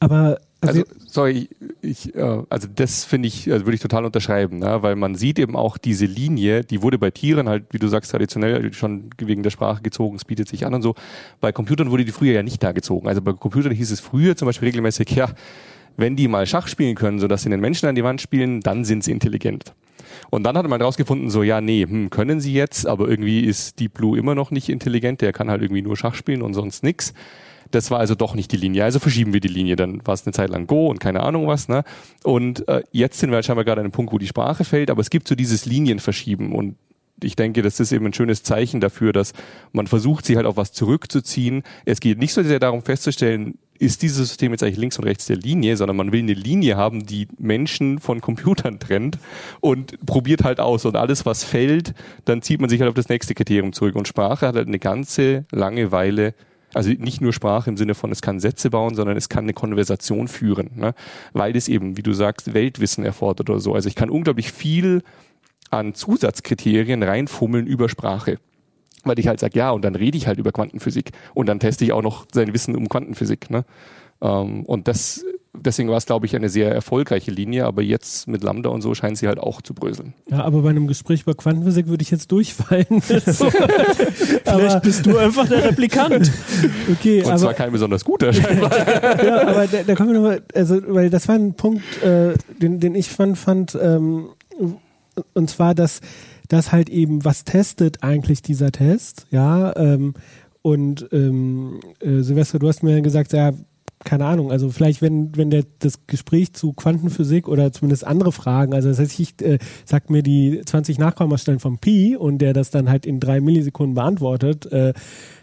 [0.01, 1.49] Aber also, also sorry,
[1.83, 4.83] ich, äh, also das finde ich, also würde ich total unterschreiben, ne?
[4.83, 8.11] weil man sieht eben auch diese Linie, die wurde bei Tieren halt, wie du sagst,
[8.11, 10.95] traditionell schon wegen der Sprache gezogen, es bietet sich an und so.
[11.41, 13.09] Bei Computern wurde die früher ja nicht da gezogen.
[13.09, 15.29] Also bei Computern hieß es früher zum Beispiel regelmäßig, ja,
[15.97, 18.85] wenn die mal Schach spielen können, sodass sie den Menschen an die Wand spielen, dann
[18.85, 19.75] sind sie intelligent.
[20.31, 23.79] Und dann hat man rausgefunden, so ja, nee, hm, können sie jetzt, aber irgendwie ist
[23.79, 26.83] Deep Blue immer noch nicht intelligent, der kann halt irgendwie nur Schach spielen und sonst
[26.83, 27.15] nix.
[27.75, 28.85] Das war also doch nicht die Linie.
[28.85, 29.77] Also verschieben wir die Linie.
[29.77, 31.69] Dann war es eine Zeit lang Go und keine Ahnung was.
[31.69, 31.85] Ne?
[32.23, 34.91] Und äh, jetzt sind wir halt scheinbar gerade an einem Punkt, wo die Sprache fällt,
[34.91, 36.77] aber es gibt so dieses Linienverschieben und
[37.23, 39.33] ich denke, das ist eben ein schönes Zeichen dafür, dass
[39.73, 41.63] man versucht, sie halt auf was zurückzuziehen.
[41.85, 45.27] Es geht nicht so sehr darum festzustellen, ist dieses System jetzt eigentlich links und rechts
[45.27, 49.19] der Linie, sondern man will eine Linie haben, die Menschen von Computern trennt
[49.61, 50.85] und probiert halt aus.
[50.85, 53.97] Und alles, was fällt, dann zieht man sich halt auf das nächste Kriterium zurück.
[53.97, 56.35] Und Sprache hat halt eine ganze lange Weile
[56.75, 59.55] also nicht nur Sprache im Sinne von, es kann Sätze bauen, sondern es kann eine
[59.55, 60.95] Konversation führen, ne?
[61.33, 63.75] weil es eben, wie du sagst, Weltwissen erfordert oder so.
[63.75, 65.03] Also ich kann unglaublich viel
[65.71, 68.39] an Zusatzkriterien reinfummeln über Sprache.
[69.05, 71.85] Weil ich halt sage, ja, und dann rede ich halt über Quantenphysik und dann teste
[71.85, 73.51] ich auch noch sein Wissen um Quantenphysik.
[73.51, 73.65] Ne?
[74.23, 75.25] Ähm, und das
[75.57, 78.95] deswegen war es, glaube ich, eine sehr erfolgreiche Linie, aber jetzt mit Lambda und so
[78.95, 80.15] scheint sie halt auch zu bröseln.
[80.31, 82.87] Ja, aber bei einem Gespräch über Quantenphysik würde ich jetzt durchfallen.
[83.01, 86.31] Vielleicht bist du einfach der Replikant.
[86.93, 88.71] okay, und aber, zwar kein besonders guter scheinbar.
[89.25, 92.81] ja, aber da, da kommen wir nochmal, also, weil das war ein Punkt, äh, den,
[92.81, 94.29] den ich fand, fand ähm,
[95.33, 96.01] und zwar, dass
[96.49, 100.15] das halt eben, was testet eigentlich dieser Test, ja, ähm,
[100.63, 103.53] und ähm, äh, Silvester, du hast mir gesagt, ja,
[104.05, 108.75] keine Ahnung, also vielleicht, wenn, wenn der, das Gespräch zu Quantenphysik oder zumindest andere Fragen,
[108.75, 112.71] also das heißt, ich äh, sag mir die 20 Nachkommastellen vom Pi und der das
[112.71, 114.93] dann halt in drei Millisekunden beantwortet, äh,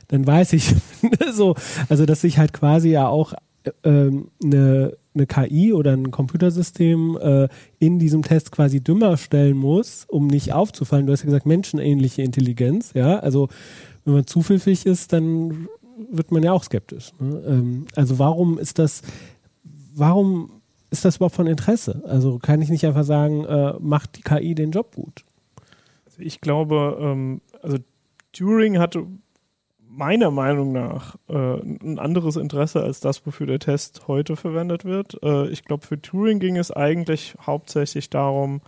[0.10, 0.76] dann weiß ich
[1.34, 1.56] so,
[1.90, 3.34] also dass ich halt quasi ja auch
[3.84, 4.12] äh,
[4.44, 7.48] eine, eine KI oder ein Computersystem äh,
[7.80, 11.06] in diesem Test quasi dümmer stellen muss, um nicht aufzufallen.
[11.06, 13.50] Du hast ja gesagt, menschenähnliche Intelligenz, ja, also
[14.06, 15.68] wenn man zu pfiffig ist, dann
[16.10, 17.12] wird man ja auch skeptisch.
[17.20, 17.44] Ne?
[17.46, 19.02] Ähm, also warum ist das,
[19.94, 22.04] warum ist das überhaupt von Interesse?
[22.06, 25.26] Also kann ich nicht einfach sagen, äh, macht die KI den Job gut?
[26.06, 27.78] Also ich glaube, ähm, also
[28.34, 29.06] Turing hatte
[29.92, 35.22] meiner Meinung nach äh, ein anderes Interesse als das, wofür der Test heute verwendet wird.
[35.22, 38.62] Äh, ich glaube, für Turing ging es eigentlich hauptsächlich darum,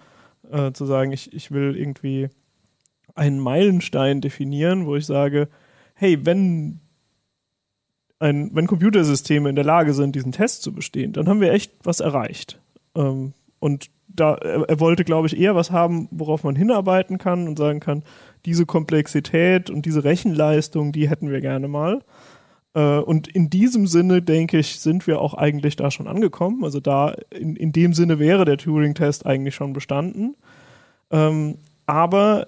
[0.52, 2.30] äh, zu sagen, ich, ich will irgendwie
[3.16, 5.48] einen Meilenstein definieren, wo ich sage,
[5.94, 6.82] hey, wenn
[8.24, 11.74] ein, wenn Computersysteme in der Lage sind, diesen Test zu bestehen, dann haben wir echt
[11.84, 12.60] was erreicht.
[12.96, 17.48] Ähm, und da, er, er wollte, glaube ich, eher was haben, worauf man hinarbeiten kann
[17.48, 18.04] und sagen kann,
[18.46, 22.02] diese Komplexität und diese Rechenleistung, die hätten wir gerne mal.
[22.74, 26.64] Äh, und in diesem Sinne, denke ich, sind wir auch eigentlich da schon angekommen.
[26.64, 30.36] Also da, in, in dem Sinne wäre der Turing-Test eigentlich schon bestanden.
[31.12, 32.48] Ähm, aber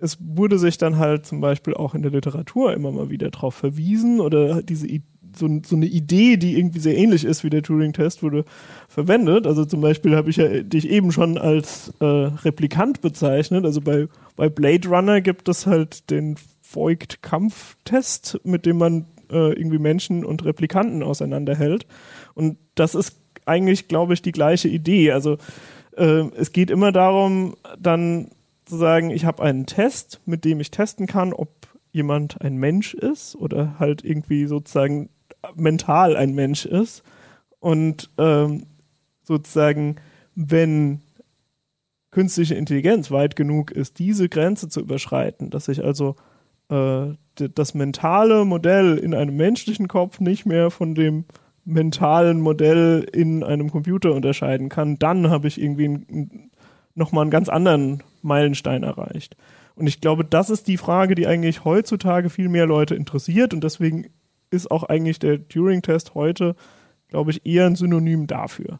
[0.00, 3.54] es wurde sich dann halt zum Beispiel auch in der Literatur immer mal wieder darauf
[3.54, 4.88] verwiesen oder diese
[5.36, 8.44] so, so, eine Idee, die irgendwie sehr ähnlich ist wie der Turing-Test, wurde
[8.88, 9.46] verwendet.
[9.46, 13.64] Also zum Beispiel habe ich ja dich eben schon als äh, Replikant bezeichnet.
[13.64, 16.36] Also bei, bei Blade Runner gibt es halt den
[16.72, 21.86] Voigt-Kampf-Test, mit dem man äh, irgendwie Menschen und Replikanten auseinanderhält.
[22.34, 25.12] Und das ist eigentlich, glaube ich, die gleiche Idee.
[25.12, 25.38] Also
[25.96, 28.30] äh, es geht immer darum, dann
[28.70, 31.50] zu sagen, ich habe einen Test, mit dem ich testen kann, ob
[31.92, 35.10] jemand ein Mensch ist oder halt irgendwie sozusagen
[35.54, 37.02] mental ein Mensch ist.
[37.58, 38.66] Und ähm,
[39.22, 39.96] sozusagen
[40.34, 41.00] wenn
[42.10, 46.16] künstliche Intelligenz weit genug ist, diese Grenze zu überschreiten, dass sich also
[46.68, 51.24] äh, das mentale Modell in einem menschlichen Kopf nicht mehr von dem
[51.64, 56.49] mentalen Modell in einem Computer unterscheiden kann, dann habe ich irgendwie
[57.00, 59.36] nochmal einen ganz anderen Meilenstein erreicht.
[59.74, 63.64] Und ich glaube, das ist die Frage, die eigentlich heutzutage viel mehr Leute interessiert und
[63.64, 64.10] deswegen
[64.50, 66.54] ist auch eigentlich der Turing-Test heute,
[67.08, 68.78] glaube ich, eher ein Synonym dafür.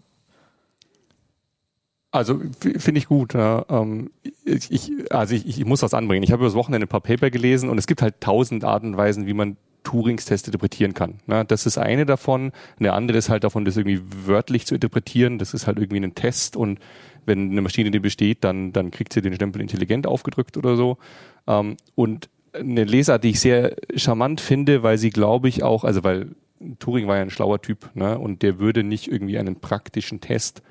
[2.12, 3.34] Also finde ich gut.
[3.34, 3.64] Ja.
[3.68, 4.10] Ähm,
[4.44, 6.24] ich, also ich, ich muss was anbringen.
[6.24, 8.88] Ich habe über das Wochenende ein paar Paper gelesen und es gibt halt tausend Arten
[8.88, 11.20] und Weisen, wie man Turings Test interpretieren kann.
[11.26, 11.44] Ne?
[11.44, 12.52] Das ist eine davon.
[12.78, 15.38] Eine andere ist halt davon, das irgendwie wörtlich zu interpretieren.
[15.38, 16.80] Das ist halt irgendwie ein Test und
[17.26, 20.98] wenn eine Maschine den besteht, dann, dann kriegt sie den Stempel intelligent aufgedrückt oder so.
[21.46, 26.02] Ähm, und eine Lesart, die ich sehr charmant finde, weil sie, glaube ich, auch, also
[26.02, 26.28] weil
[26.78, 28.18] Turing war ja ein schlauer Typ, ne?
[28.18, 30.62] Und der würde nicht irgendwie einen praktischen Test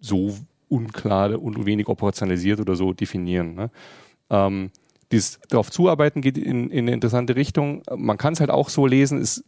[0.00, 0.36] so
[0.68, 3.54] unklar und wenig operationalisiert oder so definieren.
[3.54, 3.70] Ne?
[4.30, 4.70] Ähm,
[5.10, 7.82] dieses darauf zuarbeiten geht in, in eine interessante Richtung.
[7.96, 9.44] Man kann es halt auch so lesen, ist,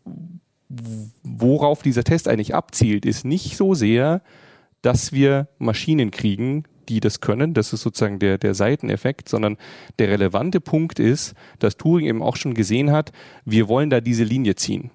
[1.22, 4.22] worauf dieser Test eigentlich abzielt, ist nicht so sehr,
[4.82, 7.54] dass wir Maschinen kriegen, die das können.
[7.54, 9.56] Das ist sozusagen der, der Seiteneffekt, sondern
[9.98, 13.12] der relevante Punkt ist, dass Turing eben auch schon gesehen hat,
[13.44, 14.90] wir wollen da diese Linie ziehen.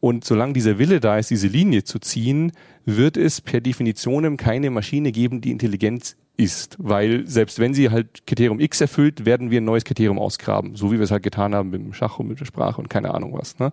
[0.00, 2.52] Und solange dieser Wille da ist, diese Linie zu ziehen,
[2.84, 6.76] wird es per Definition keine Maschine geben, die intelligent ist.
[6.78, 10.76] Weil selbst wenn sie halt Kriterium X erfüllt, werden wir ein neues Kriterium ausgraben.
[10.76, 12.88] So wie wir es halt getan haben mit dem Schach und mit der Sprache und
[12.88, 13.58] keine Ahnung was.
[13.58, 13.72] Ne?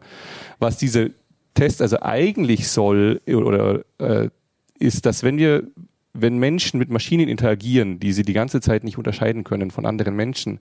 [0.58, 1.12] Was diese
[1.54, 4.30] Test also eigentlich soll oder äh,
[4.86, 5.68] ist, dass wenn wir
[6.18, 10.16] wenn Menschen mit Maschinen interagieren, die sie die ganze Zeit nicht unterscheiden können von anderen
[10.16, 10.60] Menschen,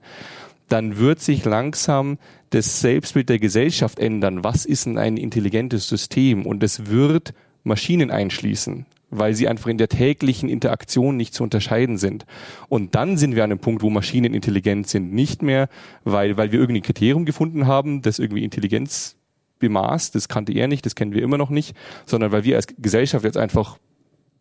[0.67, 2.17] dann wird sich langsam
[2.49, 4.43] das Selbstbild der Gesellschaft ändern.
[4.43, 6.45] Was ist denn ein intelligentes System?
[6.45, 7.33] Und es wird
[7.63, 12.25] Maschinen einschließen, weil sie einfach in der täglichen Interaktion nicht zu unterscheiden sind.
[12.67, 15.13] Und dann sind wir an einem Punkt, wo Maschinen intelligent sind.
[15.13, 15.69] Nicht mehr,
[16.03, 19.15] weil, weil wir irgendwie ein Kriterium gefunden haben, das irgendwie Intelligenz
[19.59, 22.67] bemaßt, das kannte er nicht, das kennen wir immer noch nicht, sondern weil wir als
[22.77, 23.77] Gesellschaft jetzt einfach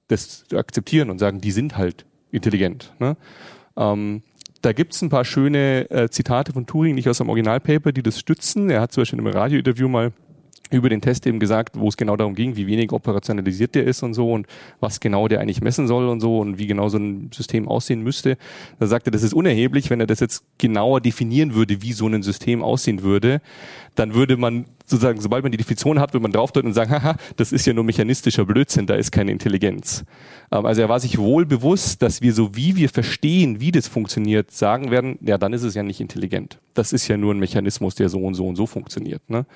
[0.08, 2.92] das akzeptieren und sagen, die sind halt intelligent.
[2.98, 3.16] Ne?
[3.76, 4.22] Ähm,
[4.62, 8.18] da gibt's ein paar schöne äh, Zitate von Turing, nicht aus dem Originalpaper, die das
[8.18, 8.70] stützen.
[8.70, 10.12] Er hat zum Beispiel in einem Radiointerview mal
[10.70, 14.02] über den Test eben gesagt, wo es genau darum ging, wie wenig operationalisiert der ist
[14.02, 14.46] und so und
[14.80, 18.00] was genau der eigentlich messen soll und so und wie genau so ein System aussehen
[18.00, 18.38] müsste.
[18.78, 22.22] Da sagte das ist unerheblich, wenn er das jetzt genauer definieren würde, wie so ein
[22.22, 23.40] System aussehen würde,
[23.94, 27.16] dann würde man sozusagen, sobald man die Definition hat, würde man draufdeuten und sagen, haha,
[27.36, 30.04] das ist ja nur mechanistischer Blödsinn, da ist keine Intelligenz.
[30.50, 33.88] Ähm, also er war sich wohl bewusst, dass wir so wie wir verstehen, wie das
[33.88, 36.58] funktioniert, sagen werden, ja, dann ist es ja nicht intelligent.
[36.74, 39.22] Das ist ja nur ein Mechanismus, der so und so und so funktioniert.
[39.30, 39.46] Ne?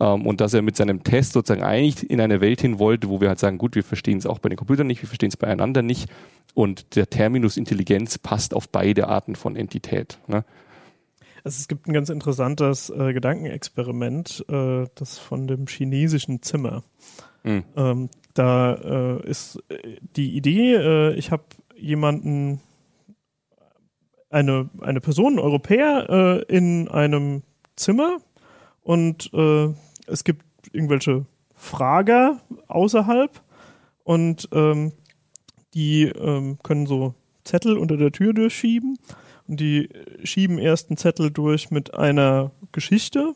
[0.00, 3.20] Ähm, und dass er mit seinem Test sozusagen eigentlich in eine Welt hin wollte, wo
[3.20, 5.36] wir halt sagen, gut, wir verstehen es auch bei den Computern nicht, wir verstehen es
[5.36, 6.10] beieinander nicht.
[6.54, 10.18] Und der Terminus Intelligenz passt auf beide Arten von Entität.
[10.28, 10.44] Ne?
[11.44, 16.82] Also es gibt ein ganz interessantes äh, Gedankenexperiment, äh, das von dem chinesischen Zimmer.
[17.42, 17.64] Mhm.
[17.76, 21.44] Ähm, da äh, ist äh, die Idee, äh, ich habe
[21.76, 22.60] jemanden,
[24.30, 27.42] eine, eine Person, Europäer, äh, in einem
[27.76, 28.18] Zimmer
[28.82, 33.40] und es gibt irgendwelche Frager außerhalb
[34.04, 34.92] und ähm,
[35.72, 38.98] die ähm, können so Zettel unter der Tür durchschieben
[39.46, 39.88] und die
[40.22, 43.34] schieben erst einen Zettel durch mit einer Geschichte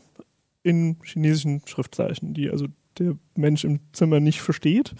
[0.62, 2.66] in chinesischen Schriftzeichen, die also
[2.98, 4.94] der Mensch im Zimmer nicht versteht.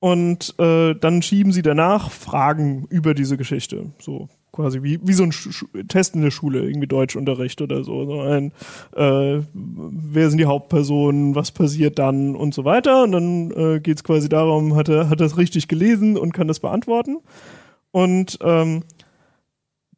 [0.00, 3.92] Und äh, dann schieben sie danach Fragen über diese Geschichte.
[3.98, 8.04] So quasi wie, wie so ein Sch Test in der Schule, irgendwie Deutschunterricht oder so.
[8.04, 8.52] so ein,
[8.94, 13.02] äh, wer sind die Hauptpersonen, was passiert dann und so weiter.
[13.04, 16.48] Und dann äh, geht es quasi darum, hat er hat das richtig gelesen und kann
[16.48, 17.18] das beantworten.
[17.90, 18.82] Und ähm,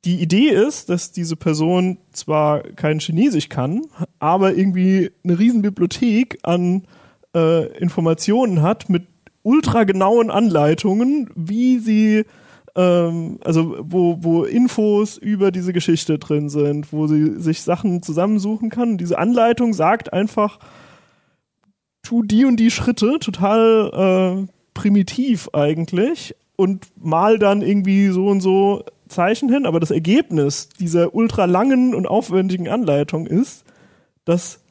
[0.06, 3.82] die Idee ist, dass diese Person zwar kein Chinesisch kann,
[4.20, 6.84] aber irgendwie eine riesen Bibliothek an
[7.34, 9.06] äh, Informationen hat mit
[9.42, 12.24] ultra genauen Anleitungen, wie sie
[12.76, 18.70] ähm, also wo, wo Infos über diese Geschichte drin sind, wo sie sich Sachen zusammensuchen
[18.70, 18.98] kann.
[18.98, 20.60] Diese Anleitung sagt einfach,
[22.02, 28.40] tu die und die Schritte, total äh, primitiv eigentlich, und mal dann irgendwie so und
[28.40, 33.64] so Zeichen hin, aber das Ergebnis dieser ultra langen und aufwendigen Anleitung ist,
[34.24, 34.62] dass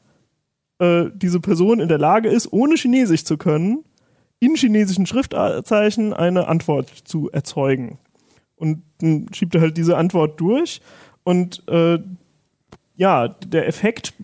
[0.78, 3.84] äh, diese Person in der Lage ist, ohne Chinesisch zu können,
[4.38, 7.98] in chinesischen Schriftzeichen eine Antwort zu erzeugen.
[8.56, 10.80] Und dann schiebt er halt diese Antwort durch
[11.24, 11.98] und äh,
[12.96, 14.14] ja, der Effekt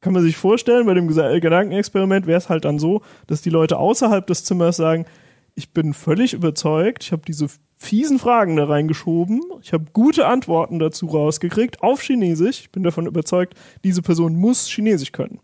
[0.00, 3.78] kann man sich vorstellen, bei dem Gedankenexperiment wäre es halt dann so, dass die Leute
[3.78, 5.06] außerhalb des Zimmers sagen,
[5.54, 10.78] ich bin völlig überzeugt, ich habe diese fiesen Fragen da reingeschoben, ich habe gute Antworten
[10.78, 12.60] dazu rausgekriegt auf Chinesisch.
[12.60, 15.40] Ich bin davon überzeugt, diese Person muss Chinesisch können.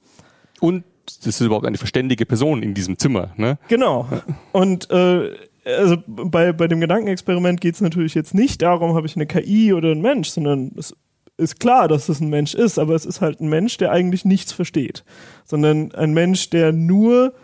[0.61, 3.59] Und das ist überhaupt eine verständige Person in diesem Zimmer, ne?
[3.69, 4.09] Genau.
[4.53, 5.31] Und äh,
[5.65, 9.73] also bei, bei dem Gedankenexperiment geht es natürlich jetzt nicht darum, habe ich eine KI
[9.73, 10.95] oder ein Mensch, sondern es
[11.37, 14.25] ist klar, dass es ein Mensch ist, aber es ist halt ein Mensch, der eigentlich
[14.25, 15.05] nichts versteht,
[15.45, 17.35] sondern ein Mensch, der nur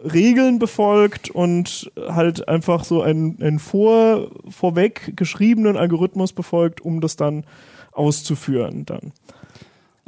[0.00, 7.16] Regeln befolgt und halt einfach so einen, einen vor, vorweg geschriebenen Algorithmus befolgt, um das
[7.16, 7.44] dann
[7.92, 9.12] auszuführen dann.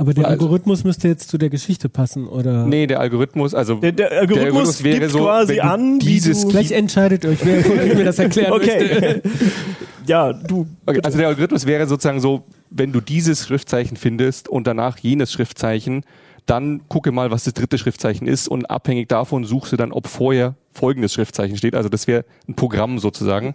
[0.00, 2.64] Aber der also, Algorithmus müsste jetzt zu der Geschichte passen, oder?
[2.64, 6.44] Nee, der Algorithmus, also der, der, Algorithmus, der Algorithmus, wäre gibt so quasi an, dieses
[6.44, 8.79] Vielleicht entscheidet euch, wer mir das erklären okay.
[8.79, 9.22] möchte.
[10.07, 10.66] ja, du.
[10.87, 15.33] Okay, also der Algorithmus wäre sozusagen so, wenn du dieses Schriftzeichen findest und danach jenes
[15.33, 16.05] Schriftzeichen,
[16.46, 20.07] dann gucke mal, was das dritte Schriftzeichen ist und abhängig davon suchst du dann, ob
[20.07, 21.74] vorher folgendes Schriftzeichen steht.
[21.74, 23.55] Also das wäre ein Programm sozusagen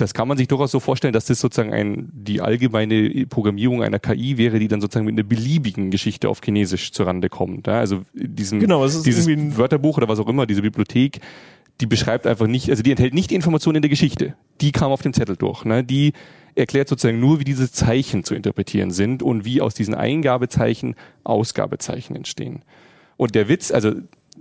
[0.00, 3.98] das kann man sich durchaus so vorstellen, dass das sozusagen ein, die allgemeine Programmierung einer
[3.98, 7.66] KI wäre, die dann sozusagen mit einer beliebigen Geschichte auf Chinesisch zurande kommt.
[7.66, 7.78] Ja?
[7.78, 11.20] Also diesem, genau, dieses Wörterbuch oder was auch immer, diese Bibliothek,
[11.80, 14.34] die beschreibt einfach nicht, also die enthält nicht die Informationen in der Geschichte.
[14.60, 15.64] Die kam auf dem Zettel durch.
[15.64, 15.82] Ne?
[15.82, 16.12] Die
[16.54, 22.16] erklärt sozusagen nur, wie diese Zeichen zu interpretieren sind und wie aus diesen Eingabezeichen Ausgabezeichen
[22.16, 22.62] entstehen.
[23.16, 23.92] Und der Witz, also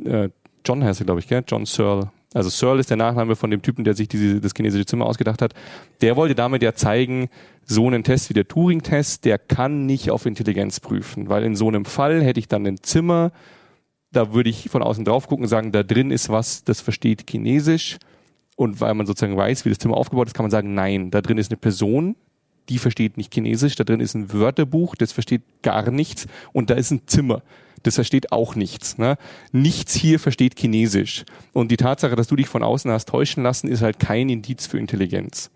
[0.03, 0.29] äh,
[0.65, 1.43] John heißt er, glaube ich, gell?
[1.47, 4.85] John Searle also Searle ist der Nachname von dem Typen, der sich diese, das chinesische
[4.85, 5.53] Zimmer ausgedacht hat,
[6.01, 7.29] der wollte damit ja zeigen,
[7.65, 11.67] so einen Test wie der Turing-Test, der kann nicht auf Intelligenz prüfen, weil in so
[11.67, 13.31] einem Fall hätte ich dann ein Zimmer,
[14.11, 17.29] da würde ich von außen drauf gucken und sagen, da drin ist was, das versteht
[17.29, 17.97] Chinesisch.
[18.55, 21.21] Und weil man sozusagen weiß, wie das Zimmer aufgebaut ist, kann man sagen, nein, da
[21.21, 22.15] drin ist eine Person,
[22.67, 26.73] die versteht nicht Chinesisch, da drin ist ein Wörterbuch, das versteht gar nichts und da
[26.73, 27.41] ist ein Zimmer
[27.83, 28.97] das versteht auch nichts.
[28.97, 29.17] Ne?
[29.51, 31.25] Nichts hier versteht Chinesisch.
[31.53, 34.67] Und die Tatsache, dass du dich von außen hast täuschen lassen, ist halt kein Indiz
[34.67, 35.49] für Intelligenz.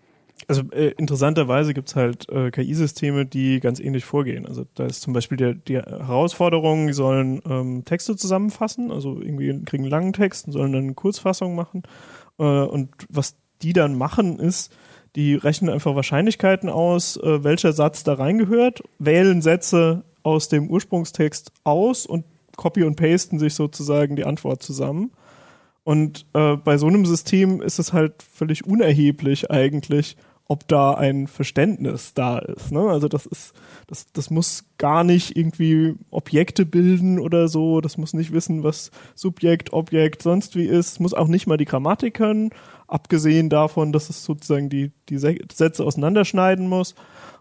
[0.48, 4.46] Also äh, interessanterweise gibt's halt äh, KI-Systeme, die ganz ähnlich vorgehen.
[4.46, 9.64] Also da ist zum Beispiel der, die Herausforderung, die sollen ähm, Texte zusammenfassen, also irgendwie
[9.64, 11.82] kriegen einen langen Text und sollen dann eine Kurzfassung machen.
[12.38, 14.74] Äh, und was die dann machen, ist,
[15.16, 21.52] die rechnen einfach Wahrscheinlichkeiten aus, äh, welcher Satz da reingehört, wählen Sätze aus dem Ursprungstext
[21.62, 22.24] aus und
[22.56, 25.12] copy und pasten sich sozusagen die Antwort zusammen.
[25.84, 31.26] Und äh, bei so einem System ist es halt völlig unerheblich eigentlich, ob da ein
[31.26, 32.70] Verständnis da ist.
[32.70, 32.80] Ne?
[32.80, 33.54] Also das ist,
[33.86, 37.80] das, das muss gar nicht irgendwie Objekte bilden oder so.
[37.80, 41.00] Das muss nicht wissen, was Subjekt, Objekt, sonst wie ist.
[41.00, 42.50] Muss auch nicht mal die Grammatik können,
[42.86, 46.94] abgesehen davon, dass es sozusagen die, die Sätze auseinanderschneiden muss.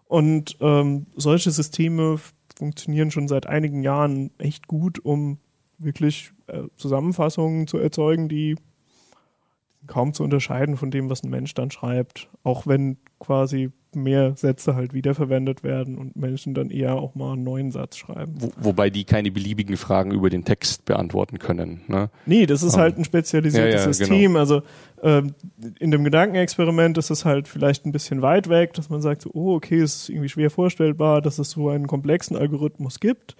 [0.06, 2.20] Und ähm, solche Systeme
[2.56, 5.40] funktionieren schon seit einigen Jahren echt gut, um
[5.78, 8.56] wirklich äh, Zusammenfassungen zu erzeugen, die
[9.88, 12.30] kaum zu unterscheiden von dem, was ein Mensch dann schreibt.
[12.44, 17.44] Auch wenn quasi mehr Sätze halt wiederverwendet werden und Menschen dann eher auch mal einen
[17.44, 18.34] neuen Satz schreiben.
[18.40, 21.82] Wo, wobei die keine beliebigen Fragen über den Text beantworten können.
[21.88, 22.10] Ne?
[22.26, 24.32] Nee, das ist um, halt ein spezialisiertes ja, ja, System.
[24.34, 24.40] Genau.
[24.40, 24.62] Also
[25.04, 25.36] ähm,
[25.80, 29.30] in dem Gedankenexperiment ist es halt vielleicht ein bisschen weit weg, dass man sagt, so,
[29.34, 33.36] oh, okay, es ist irgendwie schwer vorstellbar, dass es so einen komplexen Algorithmus gibt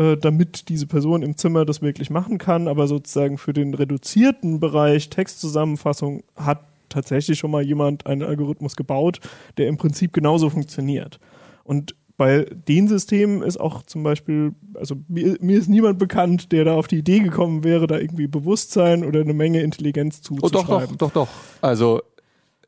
[0.00, 4.58] äh, damit diese Person im Zimmer das wirklich machen kann, aber sozusagen für den reduzierten
[4.58, 9.20] Bereich Textzusammenfassung hat tatsächlich schon mal jemand einen Algorithmus gebaut,
[9.58, 11.20] der im Prinzip genauso funktioniert.
[11.64, 16.64] Und bei den Systemen ist auch zum Beispiel, also mir, mir, ist niemand bekannt, der
[16.64, 20.94] da auf die Idee gekommen wäre, da irgendwie Bewusstsein oder eine Menge Intelligenz zuzuschreiben.
[20.94, 21.28] Oh, doch, doch, doch, doch.
[21.60, 22.00] Also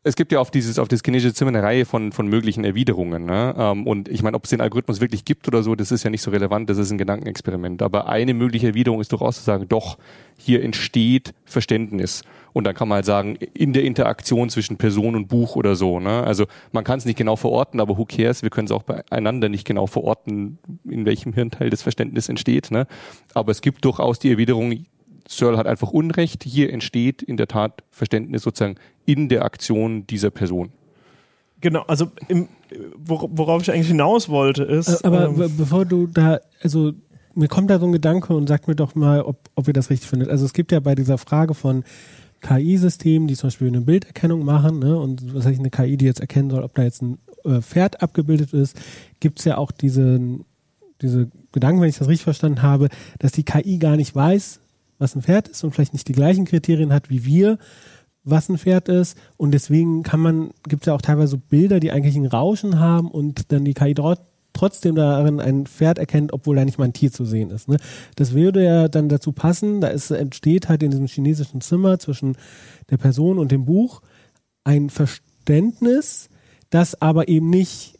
[0.05, 3.25] es gibt ja auf dieses, auf das chinesische Zimmer eine Reihe von, von möglichen Erwiderungen.
[3.25, 3.55] Ne?
[3.57, 6.11] Ähm, und ich meine, ob es den Algorithmus wirklich gibt oder so, das ist ja
[6.11, 7.83] nicht so relevant, das ist ein Gedankenexperiment.
[7.83, 9.99] Aber eine mögliche Erwiderung ist durchaus zu sagen, doch,
[10.37, 12.23] hier entsteht Verständnis.
[12.53, 16.01] Und dann kann man halt sagen, in der Interaktion zwischen Person und Buch oder so.
[16.01, 16.25] Ne?
[16.25, 18.43] Also man kann es nicht genau verorten, aber who cares?
[18.43, 22.73] Wir können es auch beieinander nicht genau verorten, in welchem Hirnteil das Verständnis entsteht.
[22.73, 22.89] Ne?
[23.35, 24.85] Aber es gibt durchaus die Erwiderung,
[25.37, 26.45] Searle hat einfach Unrecht.
[26.45, 30.71] Hier entsteht in der Tat Verständnis sozusagen in der Aktion dieser Person.
[31.61, 32.49] Genau, also im,
[32.99, 34.89] worauf ich eigentlich hinaus wollte ist.
[34.89, 36.93] Äh, aber ähm, bevor du da, also
[37.35, 39.89] mir kommt da so ein Gedanke und sag mir doch mal, ob, ob ihr das
[39.89, 40.29] richtig findet.
[40.29, 41.85] Also es gibt ja bei dieser Frage von
[42.43, 46.21] KI-Systemen, die zum Beispiel eine Bilderkennung machen, ne, und was heißt eine KI, die jetzt
[46.21, 48.79] erkennen soll, ob da jetzt ein äh, Pferd abgebildet ist,
[49.21, 50.21] gibt es ja auch diese,
[51.01, 52.89] diese Gedanken, wenn ich das richtig verstanden habe,
[53.21, 54.62] dass die KI gar nicht weiß,
[54.99, 57.59] was ein Pferd ist und vielleicht nicht die gleichen Kriterien hat wie wir,
[58.25, 59.17] was ein Pferd ist.
[59.37, 63.11] Und deswegen kann man, gibt es ja auch teilweise Bilder, die eigentlich ein Rauschen haben
[63.11, 64.21] und dann die KI dort
[64.53, 67.69] trotzdem darin ein Pferd erkennt, obwohl da nicht mal ein Tier zu sehen ist.
[67.69, 67.79] Ne?
[68.17, 72.37] Das würde ja dann dazu passen, da ist, entsteht halt in diesem chinesischen Zimmer zwischen
[72.91, 74.03] der Person und dem Buch
[74.65, 76.29] ein Verständnis,
[76.71, 77.99] das aber eben nicht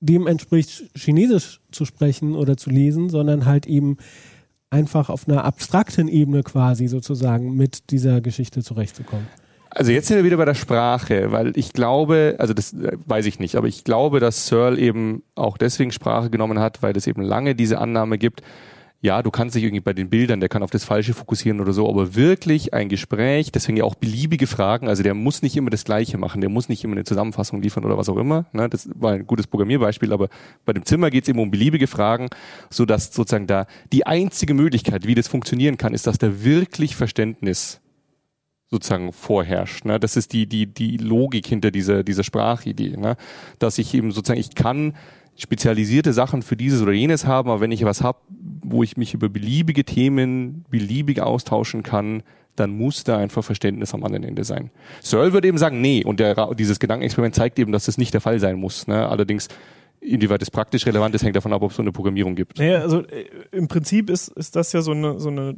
[0.00, 3.96] dem entspricht, Chinesisch zu sprechen oder zu lesen, sondern halt eben
[4.70, 9.26] einfach auf einer abstrakten Ebene quasi sozusagen mit dieser Geschichte zurechtzukommen.
[9.70, 13.26] Also jetzt sind wir wieder bei der Sprache, weil ich glaube, also das äh, weiß
[13.26, 17.06] ich nicht, aber ich glaube, dass Searle eben auch deswegen Sprache genommen hat, weil es
[17.06, 18.42] eben lange diese Annahme gibt,
[19.00, 21.72] ja, du kannst dich irgendwie bei den Bildern, der kann auf das Falsche fokussieren oder
[21.72, 25.70] so, aber wirklich ein Gespräch, deswegen ja auch beliebige Fragen, also der muss nicht immer
[25.70, 28.46] das Gleiche machen, der muss nicht immer eine Zusammenfassung liefern oder was auch immer.
[28.52, 28.68] Ne?
[28.68, 30.28] Das war ein gutes Programmierbeispiel, aber
[30.64, 32.28] bei dem Zimmer geht es eben um beliebige Fragen,
[32.70, 36.96] so dass sozusagen da die einzige Möglichkeit, wie das funktionieren kann, ist, dass da wirklich
[36.96, 37.80] Verständnis
[38.68, 39.84] sozusagen vorherrscht.
[39.84, 40.00] Ne?
[40.00, 42.96] Das ist die, die, die Logik hinter dieser, dieser Sprachidee.
[42.96, 43.16] Ne?
[43.60, 44.94] Dass ich eben sozusagen, ich kann
[45.38, 48.18] spezialisierte Sachen für dieses oder jenes haben, aber wenn ich was habe,
[48.62, 52.22] wo ich mich über beliebige Themen beliebig austauschen kann,
[52.56, 54.70] dann muss da einfach Verständnis am anderen Ende sein.
[55.00, 58.20] Searle würde eben sagen, nee, und der, dieses Gedankenexperiment zeigt eben, dass das nicht der
[58.20, 58.88] Fall sein muss.
[58.88, 59.08] Ne?
[59.08, 59.46] Allerdings,
[60.00, 62.58] inwieweit es praktisch relevant ist, hängt davon ab, ob es so eine Programmierung gibt.
[62.58, 65.56] Naja, also äh, im Prinzip ist, ist das ja so eine, so eine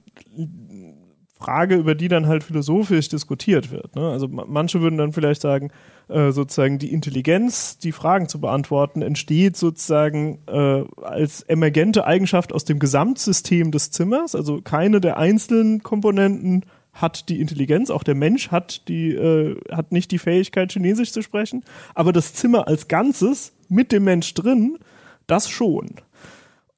[1.40, 3.96] Frage, über die dann halt philosophisch diskutiert wird.
[3.96, 4.10] Ne?
[4.10, 5.70] Also manche würden dann vielleicht sagen,
[6.08, 12.66] äh, sozusagen die Intelligenz, die Fragen zu beantworten, entsteht sozusagen äh, als emergente Eigenschaft aus
[12.66, 14.34] dem Gesamtsystem des Zimmers.
[14.34, 19.92] Also keine der einzelnen Komponenten hat die Intelligenz, auch der Mensch hat die äh, hat
[19.92, 21.64] nicht die Fähigkeit Chinesisch zu sprechen,
[21.94, 24.78] aber das Zimmer als Ganzes mit dem Mensch drin,
[25.26, 25.94] das schon.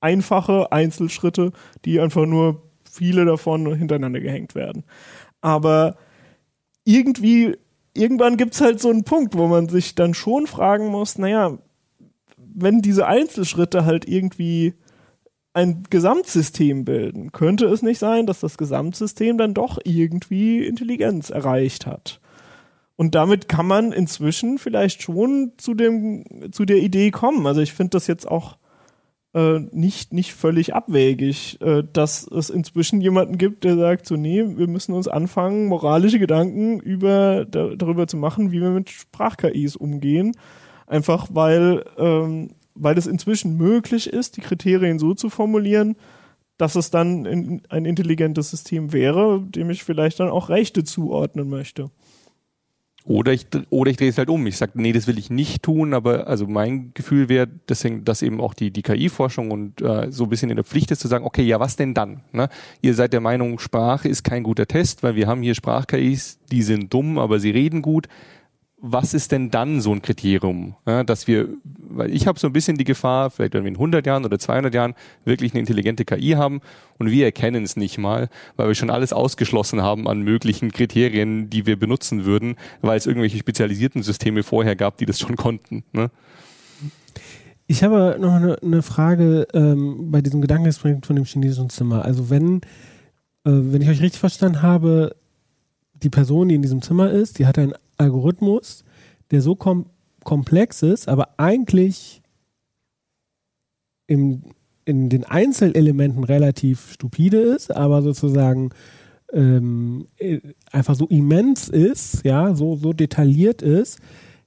[0.00, 1.52] einfache Einzelschritte,
[1.84, 4.84] die einfach nur viele davon hintereinander gehängt werden.
[5.40, 5.96] Aber
[6.84, 7.56] irgendwie
[7.94, 11.58] irgendwann gibt es halt so einen Punkt, wo man sich dann schon fragen muss, naja,
[12.36, 14.74] wenn diese Einzelschritte halt irgendwie
[15.54, 21.86] ein Gesamtsystem bilden, könnte es nicht sein, dass das Gesamtsystem dann doch irgendwie Intelligenz erreicht
[21.86, 22.20] hat.
[22.96, 27.46] Und damit kann man inzwischen vielleicht schon zu dem, zu der Idee kommen.
[27.46, 28.56] Also ich finde das jetzt auch
[29.34, 34.44] äh, nicht, nicht völlig abwegig, äh, dass es inzwischen jemanden gibt, der sagt, so, nee,
[34.56, 39.76] wir müssen uns anfangen, moralische Gedanken über, da, darüber zu machen, wie wir mit Sprach-KIs
[39.76, 40.32] umgehen.
[40.86, 45.96] Einfach weil, ähm, weil es inzwischen möglich ist, die Kriterien so zu formulieren,
[46.58, 51.48] dass es dann in, ein intelligentes System wäre, dem ich vielleicht dann auch Rechte zuordnen
[51.48, 51.90] möchte.
[53.04, 54.46] Oder ich, oder ich drehe es halt um.
[54.46, 58.22] Ich sage, nee, das will ich nicht tun, aber also mein Gefühl wäre, deswegen, dass
[58.22, 61.08] eben auch die, die KI-Forschung und äh, so ein bisschen in der Pflicht ist zu
[61.08, 62.20] sagen, okay, ja, was denn dann?
[62.32, 62.48] Ne?
[62.80, 66.62] Ihr seid der Meinung, Sprache ist kein guter Test, weil wir haben hier Sprach-KIs, die
[66.62, 68.06] sind dumm, aber sie reden gut
[68.84, 72.52] was ist denn dann so ein Kriterium, ja, dass wir, weil ich habe so ein
[72.52, 76.04] bisschen die Gefahr, vielleicht wenn wir in 100 Jahren oder 200 Jahren wirklich eine intelligente
[76.04, 76.60] KI haben
[76.98, 81.48] und wir erkennen es nicht mal, weil wir schon alles ausgeschlossen haben an möglichen Kriterien,
[81.48, 85.84] die wir benutzen würden, weil es irgendwelche spezialisierten Systeme vorher gab, die das schon konnten.
[85.92, 86.10] Ne?
[87.68, 92.04] Ich habe noch eine, eine Frage ähm, bei diesem Gedankenexperiment von dem chinesischen Zimmer.
[92.04, 95.14] Also wenn, äh, wenn ich euch richtig verstanden habe,
[96.02, 98.84] die Person, die in diesem Zimmer ist, die hat einen Algorithmus,
[99.30, 99.86] der so kom
[100.24, 102.22] komplex ist, aber eigentlich
[104.06, 104.42] im,
[104.84, 108.70] in den Einzelelementen relativ stupide ist, aber sozusagen
[109.32, 110.38] ähm, äh,
[110.70, 113.98] einfach so immens ist, ja, so, so detailliert ist,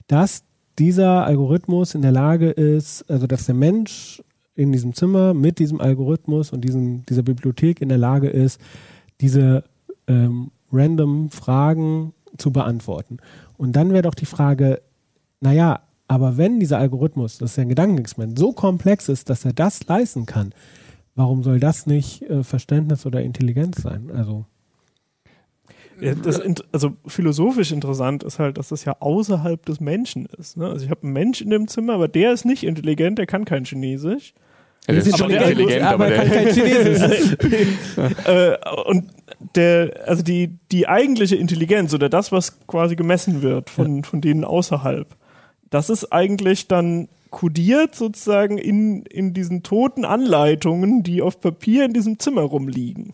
[0.07, 0.43] dass
[0.77, 4.21] dieser Algorithmus in der Lage ist, also dass der Mensch
[4.55, 8.61] in diesem Zimmer mit diesem Algorithmus und diesem, dieser Bibliothek in der Lage ist,
[9.19, 9.63] diese
[10.07, 13.17] ähm, random Fragen zu beantworten.
[13.57, 14.81] Und dann wäre doch die Frage,
[15.39, 19.53] naja, aber wenn dieser Algorithmus, das ist ja ein Gedankenexperiment, so komplex ist, dass er
[19.53, 20.53] das leisten kann,
[21.15, 24.11] warum soll das nicht äh, Verständnis oder Intelligenz sein?
[24.13, 24.45] Also.
[25.99, 26.41] Ja, das,
[26.73, 30.57] also philosophisch interessant ist halt, dass das ja außerhalb des Menschen ist.
[30.57, 30.67] Ne?
[30.67, 33.45] Also ich habe einen Mensch in dem Zimmer, aber der ist nicht intelligent, der kann
[33.45, 34.33] kein Chinesisch.
[34.87, 37.37] Ja, der ist schon intelligent, aber, der kann kein Chinesisch.
[38.25, 39.05] äh, und
[39.55, 44.43] der, also die, die eigentliche Intelligenz oder das, was quasi gemessen wird von, von denen
[44.43, 45.07] außerhalb,
[45.69, 51.93] das ist eigentlich dann kodiert sozusagen in, in diesen toten Anleitungen, die auf Papier in
[51.93, 53.13] diesem Zimmer rumliegen.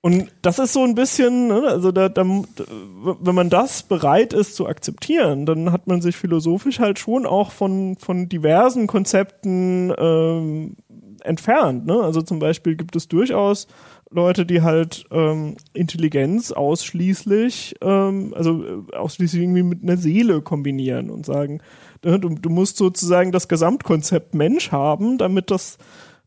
[0.00, 4.56] Und das ist so ein bisschen, ne, also da, da, wenn man das bereit ist
[4.56, 10.76] zu akzeptieren, dann hat man sich philosophisch halt schon auch von, von diversen Konzepten ähm,
[11.22, 11.86] entfernt.
[11.86, 12.00] Ne?
[12.00, 13.68] Also zum Beispiel gibt es durchaus
[14.12, 21.10] Leute, die halt ähm, Intelligenz ausschließlich, ähm, also äh, ausschließlich irgendwie mit einer Seele kombinieren
[21.10, 21.60] und sagen,
[22.04, 25.78] ne, du, du musst sozusagen das Gesamtkonzept Mensch haben, damit das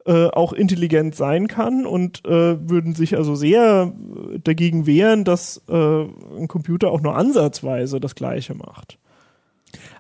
[0.06, 3.94] äh, auch intelligent sein kann und äh, würden sich also sehr
[4.44, 6.04] dagegen wehren, dass äh,
[6.38, 8.98] ein Computer auch nur ansatzweise das Gleiche macht.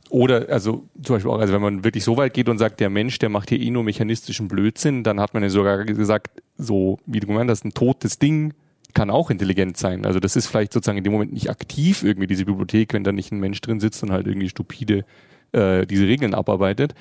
[0.09, 2.89] Oder, also zum Beispiel auch, also wenn man wirklich so weit geht und sagt, der
[2.89, 6.99] Mensch, der macht hier eh nur mechanistischen Blödsinn, dann hat man ja sogar gesagt, so
[7.05, 8.53] wie du gemeint hast, ein totes Ding
[8.93, 10.05] kann auch intelligent sein.
[10.05, 13.11] Also das ist vielleicht sozusagen in dem Moment nicht aktiv irgendwie diese Bibliothek, wenn da
[13.11, 15.05] nicht ein Mensch drin sitzt und halt irgendwie stupide
[15.51, 16.93] äh, diese Regeln abarbeitet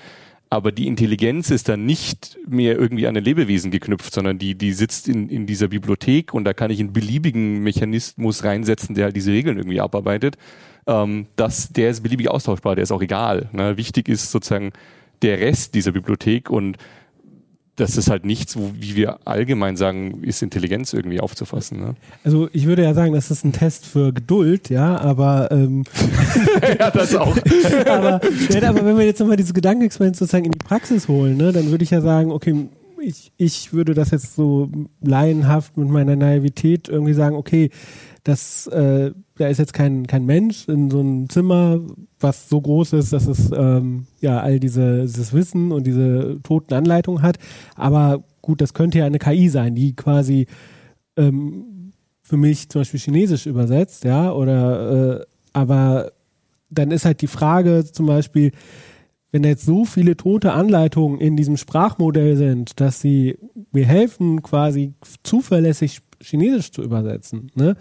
[0.51, 4.73] aber die Intelligenz ist dann nicht mehr irgendwie an ein Lebewesen geknüpft, sondern die, die
[4.73, 9.17] sitzt in, in dieser Bibliothek und da kann ich einen beliebigen Mechanismus reinsetzen, der halt
[9.17, 10.37] diese Regeln irgendwie abarbeitet.
[10.87, 13.49] Ähm, das, der ist beliebig austauschbar, der ist auch egal.
[13.53, 13.77] Ne?
[13.77, 14.73] Wichtig ist sozusagen
[15.23, 16.77] der Rest dieser Bibliothek und
[17.77, 21.81] das ist halt nichts, wo, wie wir allgemein sagen, ist Intelligenz irgendwie aufzufassen.
[21.81, 21.95] Ne?
[22.23, 25.85] Also ich würde ja sagen, das ist ein Test für Geduld, ja, aber ähm,
[26.79, 27.37] ja, das auch.
[27.87, 28.21] aber,
[28.51, 31.71] ja, aber wenn wir jetzt nochmal dieses Gedankenexperiment sozusagen in die Praxis holen, ne, dann
[31.71, 32.69] würde ich ja sagen, okay,
[33.01, 34.71] ich, ich würde das jetzt so
[35.03, 37.71] laienhaft mit meiner Naivität irgendwie sagen, okay,
[38.25, 41.81] das, äh, da ist jetzt kein, kein Mensch in so einem Zimmer,
[42.19, 46.73] was so groß ist, dass es ähm, ja all diese, dieses Wissen und diese toten
[46.73, 47.39] Anleitungen hat.
[47.77, 50.47] Aber gut, das könnte ja eine KI sein, die quasi
[51.17, 56.13] ähm, für mich zum Beispiel Chinesisch übersetzt, ja, oder äh, aber
[56.71, 58.53] dann ist halt die Frage zum Beispiel,
[59.35, 63.37] wenn jetzt so viele tote Anleitungen in diesem Sprachmodell sind, dass sie
[63.73, 64.95] mir helfen, quasi
[65.25, 67.77] zuverlässig Chinesisch zu übersetzen, ne?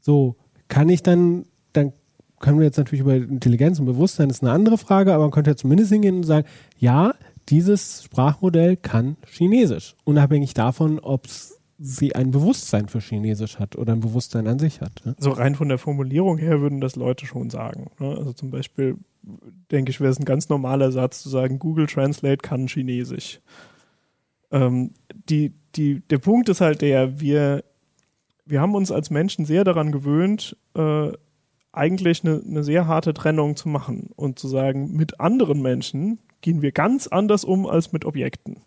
[0.00, 0.36] So,
[0.68, 1.92] kann ich dann, dann
[2.40, 5.50] können wir jetzt natürlich über Intelligenz und Bewusstsein, ist eine andere Frage, aber man könnte
[5.50, 6.46] ja zumindest hingehen und sagen,
[6.76, 7.14] ja,
[7.48, 11.26] dieses Sprachmodell kann Chinesisch, unabhängig davon, ob
[11.84, 15.04] sie ein Bewusstsein für Chinesisch hat oder ein Bewusstsein an sich hat.
[15.04, 15.16] Ne?
[15.18, 17.90] So rein von der Formulierung her würden das Leute schon sagen.
[17.98, 18.16] Ne?
[18.16, 18.98] Also zum Beispiel
[19.70, 23.40] denke ich, wäre es ein ganz normaler Satz zu sagen, Google Translate kann Chinesisch.
[24.52, 24.92] Ähm,
[25.28, 27.64] die, die, der Punkt ist halt der, wir
[28.44, 31.12] wir haben uns als Menschen sehr daran gewöhnt, äh,
[31.72, 36.60] eigentlich eine, eine sehr harte Trennung zu machen und zu sagen, mit anderen Menschen gehen
[36.60, 38.58] wir ganz anders um als mit Objekten.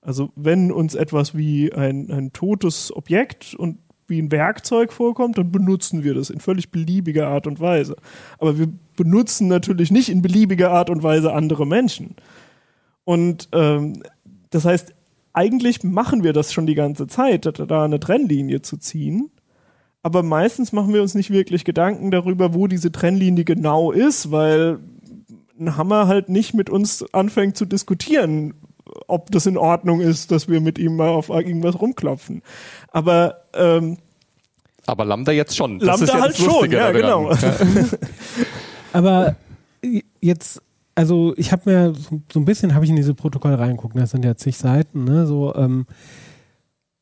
[0.00, 5.50] Also wenn uns etwas wie ein, ein totes Objekt und wie ein Werkzeug vorkommt, dann
[5.50, 7.96] benutzen wir das in völlig beliebiger Art und Weise.
[8.38, 12.16] Aber wir benutzen natürlich nicht in beliebiger Art und Weise andere Menschen.
[13.04, 14.02] Und ähm,
[14.50, 14.94] das heißt,
[15.34, 19.30] eigentlich machen wir das schon die ganze Zeit, da eine Trennlinie zu ziehen.
[20.02, 24.78] Aber meistens machen wir uns nicht wirklich Gedanken darüber, wo diese Trennlinie genau ist, weil
[25.58, 28.54] ein Hammer halt nicht mit uns anfängt zu diskutieren,
[29.08, 32.42] ob das in Ordnung ist, dass wir mit ihm mal auf irgendwas rumklopfen.
[32.92, 33.98] Aber ähm,
[34.86, 35.78] aber Lambda jetzt schon.
[35.78, 37.34] Das Lambda halt schon, ja, genau.
[38.92, 39.36] aber
[40.20, 40.60] jetzt
[40.94, 41.94] also ich habe mir
[42.32, 45.26] so ein bisschen habe ich in diese Protokolle reingeguckt, das sind ja zig Seiten, ne?
[45.26, 45.86] So ähm,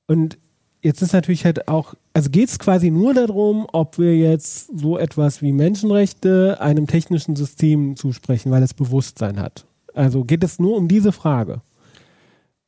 [0.07, 0.39] und
[0.83, 4.99] jetzt ist natürlich halt auch, also geht es quasi nur darum, ob wir jetzt so
[4.99, 9.65] etwas wie Menschenrechte einem technischen System zusprechen, weil es Bewusstsein hat.
[9.95, 11.63] Also geht es nur um diese Frage.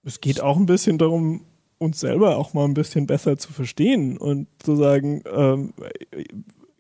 [0.05, 1.43] Es geht auch ein bisschen darum,
[1.79, 5.73] uns selber auch mal ein bisschen besser zu verstehen und zu sagen, ähm,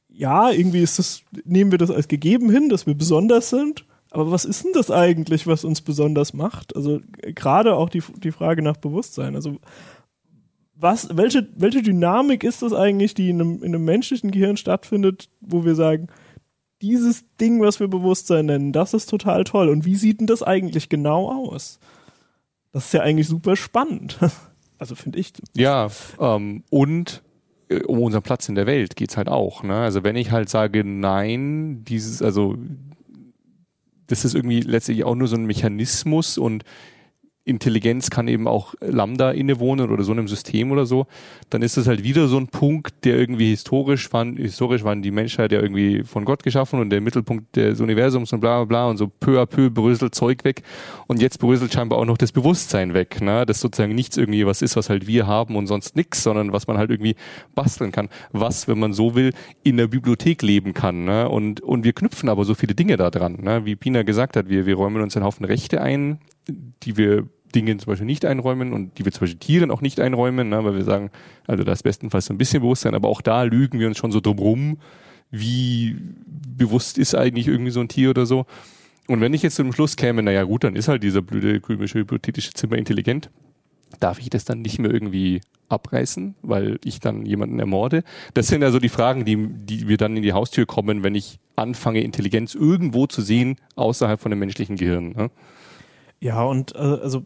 [0.08, 3.84] ja, irgendwie ist das, nehmen wir das als gegeben hin, dass wir besonders sind
[4.14, 6.76] aber was ist denn das eigentlich, was uns besonders macht?
[6.76, 7.00] Also
[7.34, 9.34] gerade auch die, die Frage nach Bewusstsein.
[9.34, 9.58] Also
[10.76, 15.30] was, welche, welche Dynamik ist das eigentlich, die in einem, in einem menschlichen Gehirn stattfindet,
[15.40, 16.06] wo wir sagen,
[16.80, 19.68] dieses Ding, was wir Bewusstsein nennen, das ist total toll.
[19.68, 21.80] Und wie sieht denn das eigentlich genau aus?
[22.70, 24.18] Das ist ja eigentlich super spannend.
[24.76, 25.32] Also finde ich.
[25.54, 25.88] Ja,
[26.18, 27.22] ähm, und
[27.68, 29.62] äh, um unseren Platz in der Welt geht es halt auch.
[29.62, 29.76] Ne?
[29.76, 32.56] Also wenn ich halt sage, nein, dieses, also
[34.06, 36.64] das ist irgendwie letztlich auch nur so ein Mechanismus und
[37.46, 41.06] Intelligenz kann eben auch Lambda innewohnen oder so einem System oder so,
[41.50, 45.10] dann ist das halt wieder so ein Punkt, der irgendwie historisch waren, historisch waren die
[45.10, 48.88] Menschheit ja irgendwie von Gott geschaffen und der Mittelpunkt des Universums und bla bla bla
[48.88, 50.62] und so peu à peu bröselt Zeug weg
[51.06, 53.44] und jetzt bröselt scheinbar auch noch das Bewusstsein weg, ne?
[53.44, 56.66] Das sozusagen nichts irgendwie was ist, was halt wir haben und sonst nix, sondern was
[56.66, 57.14] man halt irgendwie
[57.54, 61.28] basteln kann, was, wenn man so will, in der Bibliothek leben kann, ne?
[61.28, 63.66] Und, und wir knüpfen aber so viele Dinge da dran, ne?
[63.66, 67.76] Wie Pina gesagt hat, wir, wir räumen uns einen Haufen Rechte ein, die wir Dinge
[67.76, 70.74] zum Beispiel nicht einräumen und die wir zum Beispiel Tieren auch nicht einräumen, ne, weil
[70.74, 71.10] wir sagen,
[71.46, 74.12] also da ist bestenfalls so ein bisschen Bewusstsein, aber auch da lügen wir uns schon
[74.12, 74.78] so drum rum,
[75.30, 75.96] wie
[76.56, 78.46] bewusst ist eigentlich irgendwie so ein Tier oder so.
[79.06, 81.98] Und wenn ich jetzt zum Schluss käme, naja gut, dann ist halt dieser blöde, komische,
[81.98, 83.30] hypothetische Zimmer intelligent,
[84.00, 88.02] darf ich das dann nicht mehr irgendwie abreißen, weil ich dann jemanden ermorde?
[88.32, 91.38] Das sind also die Fragen, die, die wir dann in die Haustür kommen, wenn ich
[91.56, 95.12] anfange, Intelligenz irgendwo zu sehen, außerhalb von dem menschlichen Gehirn.
[95.12, 95.30] Ne?
[96.20, 97.24] Ja, und äh, also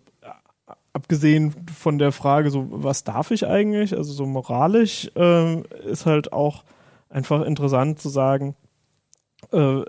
[0.99, 6.33] abgesehen von der Frage, so was darf ich eigentlich, also so moralisch, äh, ist halt
[6.33, 6.65] auch
[7.09, 8.57] einfach interessant zu sagen,
[9.53, 9.83] äh,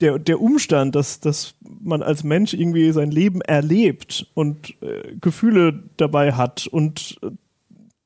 [0.00, 5.84] der, der Umstand, dass, dass man als Mensch irgendwie sein Leben erlebt und äh, Gefühle
[5.98, 7.30] dabei hat und äh,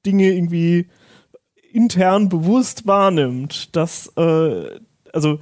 [0.04, 0.88] Dinge irgendwie
[1.72, 4.80] intern bewusst wahrnimmt, das, äh,
[5.12, 5.38] also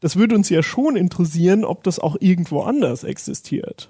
[0.00, 3.88] das würde uns ja schon interessieren, ob das auch irgendwo anders existiert.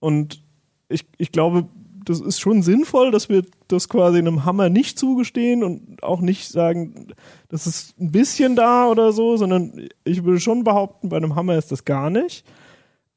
[0.00, 0.42] Und
[0.90, 1.68] ich, ich glaube,
[2.04, 6.48] das ist schon sinnvoll, dass wir das quasi einem Hammer nicht zugestehen und auch nicht
[6.48, 7.08] sagen,
[7.48, 11.56] das ist ein bisschen da oder so, sondern ich würde schon behaupten, bei einem Hammer
[11.56, 12.44] ist das gar nicht.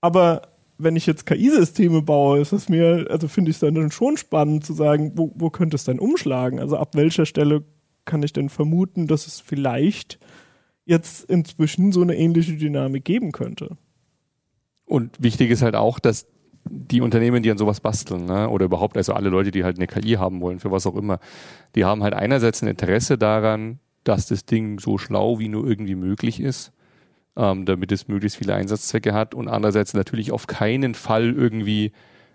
[0.02, 0.44] Aber
[0.78, 4.66] wenn ich jetzt KI-Systeme baue, ist es mir, also finde ich es dann schon spannend
[4.66, 6.60] zu sagen, wo, wo könnte es denn umschlagen?
[6.60, 7.64] Also ab welcher Stelle
[8.06, 10.20] kann ich denn vermuten, dass es vielleicht
[10.86, 13.78] jetzt inzwischen so eine ähnliche Dynamik geben könnte?
[14.86, 16.28] Und wichtig ist halt auch, dass
[16.66, 19.88] die Unternehmen, die an sowas basteln, ne, oder überhaupt also alle Leute, die halt eine
[19.88, 21.20] KI haben wollen, für was auch immer,
[21.76, 25.96] die haben halt einerseits ein Interesse daran, dass das Ding so schlau wie nur irgendwie
[25.96, 26.72] möglich ist,
[27.36, 31.92] ähm, damit es möglichst viele Einsatzzwecke hat und andererseits natürlich auf keinen Fall irgendwie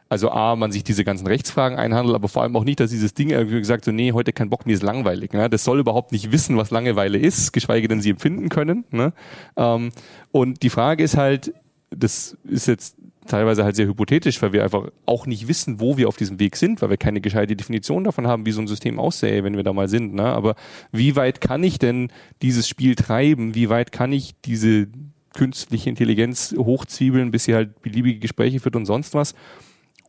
[0.08, 3.12] also A, man sich diese ganzen Rechtsfragen einhandelt, aber vor allem auch nicht, dass dieses
[3.12, 5.32] Ding irgendwie gesagt so, nee, heute kein Bock, mir ist langweilig.
[5.32, 5.50] Ne?
[5.50, 8.84] Das soll überhaupt nicht wissen, was Langeweile ist, geschweige denn sie empfinden können.
[8.90, 9.12] Ne?
[9.56, 9.90] Ähm,
[10.32, 11.52] und die Frage ist halt,
[11.90, 12.96] das ist jetzt
[13.28, 16.56] teilweise halt sehr hypothetisch, weil wir einfach auch nicht wissen, wo wir auf diesem Weg
[16.56, 19.62] sind, weil wir keine gescheite Definition davon haben, wie so ein System aussähe, wenn wir
[19.62, 20.14] da mal sind.
[20.14, 20.24] Ne?
[20.24, 20.56] Aber
[20.90, 22.10] wie weit kann ich denn
[22.42, 23.54] dieses Spiel treiben?
[23.54, 24.88] Wie weit kann ich diese
[25.34, 29.34] künstliche Intelligenz hochzwiebeln, bis sie halt beliebige Gespräche führt und sonst was,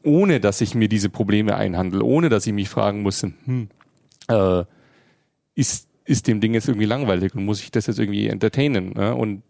[0.03, 3.70] ohne dass ich mir diese Probleme einhandle, ohne dass ich mich fragen muss, hm,
[4.28, 4.63] äh,
[5.55, 8.93] ist, ist dem Ding jetzt irgendwie langweilig und muss ich das jetzt irgendwie entertainen?
[8.93, 9.13] Ne?
[9.13, 9.43] Und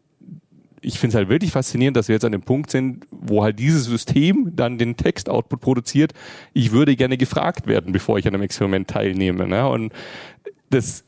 [0.81, 3.59] ich finde es halt wirklich faszinierend, dass wir jetzt an dem Punkt sind, wo halt
[3.59, 6.13] dieses System dann den Textoutput produziert.
[6.53, 9.47] Ich würde gerne gefragt werden, bevor ich an einem Experiment teilnehme.
[9.47, 9.67] Ne?
[9.67, 9.93] Und
[10.69, 11.03] das,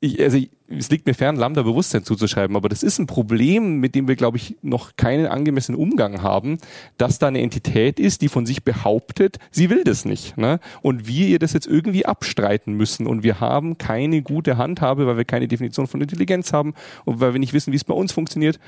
[0.00, 3.94] ich, also ich, es liegt mir fern, Lambda-Bewusstsein zuzuschreiben, aber das ist ein Problem, mit
[3.94, 6.58] dem wir, glaube ich, noch keinen angemessenen Umgang haben,
[6.98, 10.36] dass da eine Entität ist, die von sich behauptet, sie will das nicht.
[10.36, 10.58] Ne?
[10.82, 13.06] Und wir ihr das jetzt irgendwie abstreiten müssen.
[13.06, 17.32] Und wir haben keine gute Handhabe, weil wir keine Definition von Intelligenz haben und weil
[17.32, 18.58] wir nicht wissen, wie es bei uns funktioniert.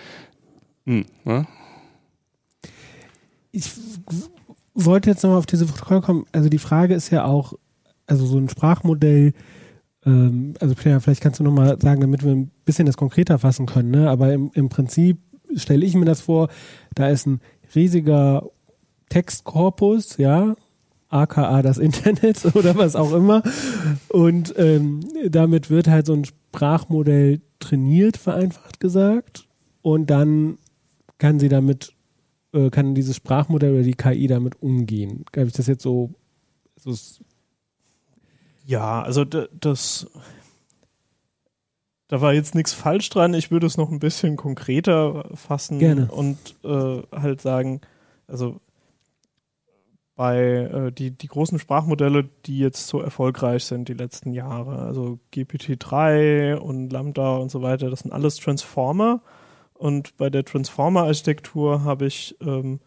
[0.88, 1.46] Hm?
[3.52, 3.70] Ich
[4.74, 6.24] wollte jetzt nochmal auf diese Protokoll kommen.
[6.32, 7.54] Also die Frage ist ja auch,
[8.06, 9.34] also so ein Sprachmodell,
[10.06, 13.90] ähm, also vielleicht kannst du nochmal sagen, damit wir ein bisschen das konkreter fassen können,
[13.90, 14.08] ne?
[14.08, 15.18] aber im, im Prinzip
[15.54, 16.48] stelle ich mir das vor,
[16.94, 17.40] da ist ein
[17.74, 18.48] riesiger
[19.08, 20.54] Textkorpus, ja,
[21.08, 23.42] aka das Internet oder was auch immer.
[24.08, 29.46] Und ähm, damit wird halt so ein Sprachmodell trainiert, vereinfacht gesagt.
[29.82, 30.58] Und dann
[31.18, 31.92] kann sie damit,
[32.52, 35.24] äh, kann dieses Sprachmodell oder die KI damit umgehen?
[35.36, 36.10] Habe ich das jetzt so,
[36.76, 36.94] so
[38.64, 40.06] ja, also das,
[42.08, 43.34] da war jetzt nichts falsch dran.
[43.34, 46.10] Ich würde es noch ein bisschen konkreter fassen Gerne.
[46.10, 47.80] und äh, halt sagen,
[48.26, 48.60] also
[50.18, 55.20] bei äh, die, die großen Sprachmodelle, die jetzt so erfolgreich sind die letzten Jahre, also
[55.32, 59.22] GPT-3 und Lambda und so weiter, das sind alles Transformer.
[59.78, 62.80] Und bei der Transformer-Architektur habe ich ähm,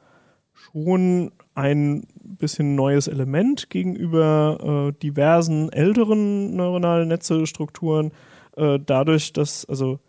[0.53, 8.11] schon ein bisschen neues Element gegenüber äh, diversen älteren neuronalen Netze-Strukturen.
[8.57, 9.99] Äh, dadurch, dass, also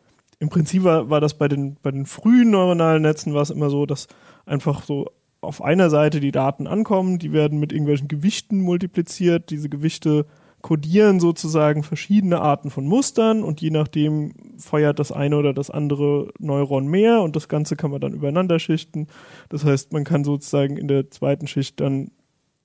[0.40, 3.70] im Prinzip war, war das bei den, bei den frühen neuronalen Netzen war es immer
[3.70, 4.08] so, dass
[4.44, 5.06] einfach so
[5.40, 10.26] auf einer Seite die Daten ankommen, die werden mit irgendwelchen Gewichten multipliziert, diese Gewichte
[10.62, 16.32] kodieren sozusagen verschiedene Arten von Mustern und je nachdem feuert das eine oder das andere
[16.38, 19.08] Neuron mehr und das Ganze kann man dann übereinander schichten.
[19.48, 22.12] Das heißt, man kann sozusagen in der zweiten Schicht dann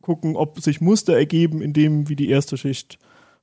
[0.01, 2.99] gucken, ob sich Muster ergeben, in dem wie die erste Schicht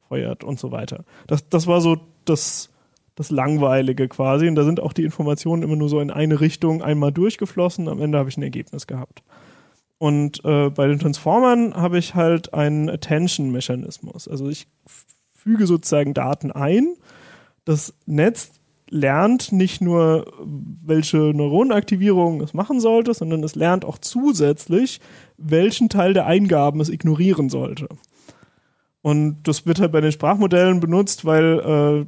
[0.09, 1.05] feuert und so weiter.
[1.27, 2.71] Das, das war so das,
[3.17, 6.81] das Langweilige quasi und da sind auch die Informationen immer nur so in eine Richtung
[6.81, 7.89] einmal durchgeflossen.
[7.89, 9.25] Am Ende habe ich ein Ergebnis gehabt.
[10.05, 14.29] Und äh, bei den Transformern habe ich halt einen Attention-Mechanismus.
[14.29, 14.67] Also ich
[15.33, 16.97] füge sozusagen Daten ein.
[17.65, 18.51] Das Netz
[18.91, 25.01] lernt nicht nur, welche Neuronenaktivierung es machen sollte, sondern es lernt auch zusätzlich,
[25.39, 27.89] welchen Teil der Eingaben es ignorieren sollte.
[29.01, 32.07] Und das wird halt bei den Sprachmodellen benutzt, weil äh,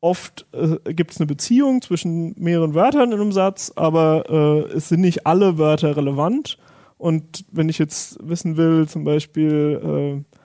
[0.00, 4.88] oft äh, gibt es eine Beziehung zwischen mehreren Wörtern in einem Satz, aber äh, es
[4.88, 6.58] sind nicht alle Wörter relevant.
[6.96, 10.36] Und wenn ich jetzt wissen will, zum Beispiel, äh,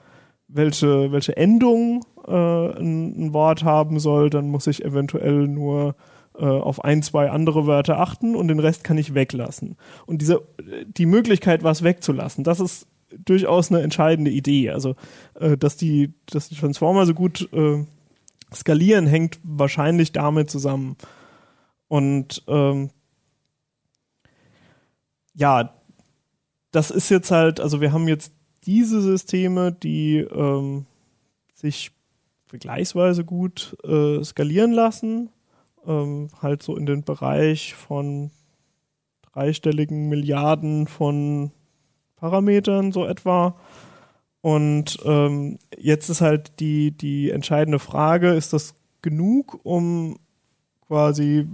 [0.48, 5.96] welche, welche Endung äh, ein, ein, Wort haben soll, dann muss ich eventuell nur
[6.38, 9.76] äh, auf ein, zwei andere Wörter achten und den Rest kann ich weglassen.
[10.06, 10.42] Und diese,
[10.86, 12.86] die Möglichkeit, was wegzulassen, das ist
[13.24, 14.70] durchaus eine entscheidende Idee.
[14.70, 14.94] Also,
[15.38, 17.48] äh, dass die, dass die Transformer so gut
[18.54, 20.96] Skalieren hängt wahrscheinlich damit zusammen.
[21.88, 22.90] Und ähm,
[25.34, 25.74] ja,
[26.70, 28.32] das ist jetzt halt, also wir haben jetzt
[28.64, 30.86] diese Systeme, die ähm,
[31.54, 31.92] sich
[32.46, 35.30] vergleichsweise gut äh, skalieren lassen,
[35.86, 38.30] ähm, halt so in den Bereich von
[39.32, 41.52] dreistelligen Milliarden von
[42.16, 43.56] Parametern so etwa.
[44.46, 50.20] Und ähm, jetzt ist halt die, die entscheidende Frage, ist das genug, um
[50.86, 51.48] quasi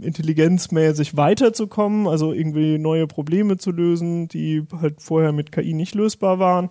[0.00, 6.38] intelligenzmäßig weiterzukommen, also irgendwie neue Probleme zu lösen, die halt vorher mit KI nicht lösbar
[6.38, 6.70] waren?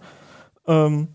[0.66, 1.10] Ähm,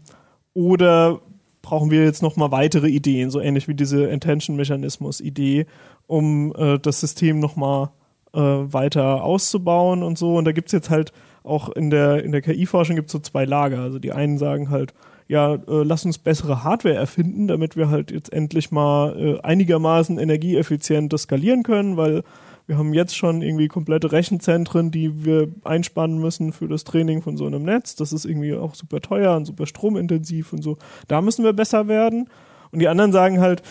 [0.52, 1.20] oder
[1.60, 5.66] brauchen wir jetzt nochmal weitere Ideen, so ähnlich wie diese Intention-Mechanismus-Idee,
[6.06, 7.90] um äh, das System nochmal
[8.32, 10.36] äh, weiter auszubauen und so.
[10.36, 11.12] Und da gibt's jetzt halt
[11.44, 13.80] auch in der, in der KI-Forschung gibt es so zwei Lager.
[13.80, 14.94] Also die einen sagen halt,
[15.28, 20.18] ja, äh, lass uns bessere Hardware erfinden, damit wir halt jetzt endlich mal äh, einigermaßen
[20.18, 22.22] energieeffizient skalieren können, weil
[22.66, 27.36] wir haben jetzt schon irgendwie komplette Rechenzentren, die wir einspannen müssen für das Training von
[27.36, 27.94] so einem Netz.
[27.94, 30.78] Das ist irgendwie auch super teuer und super stromintensiv und so.
[31.06, 32.28] Da müssen wir besser werden.
[32.72, 33.62] Und die anderen sagen halt,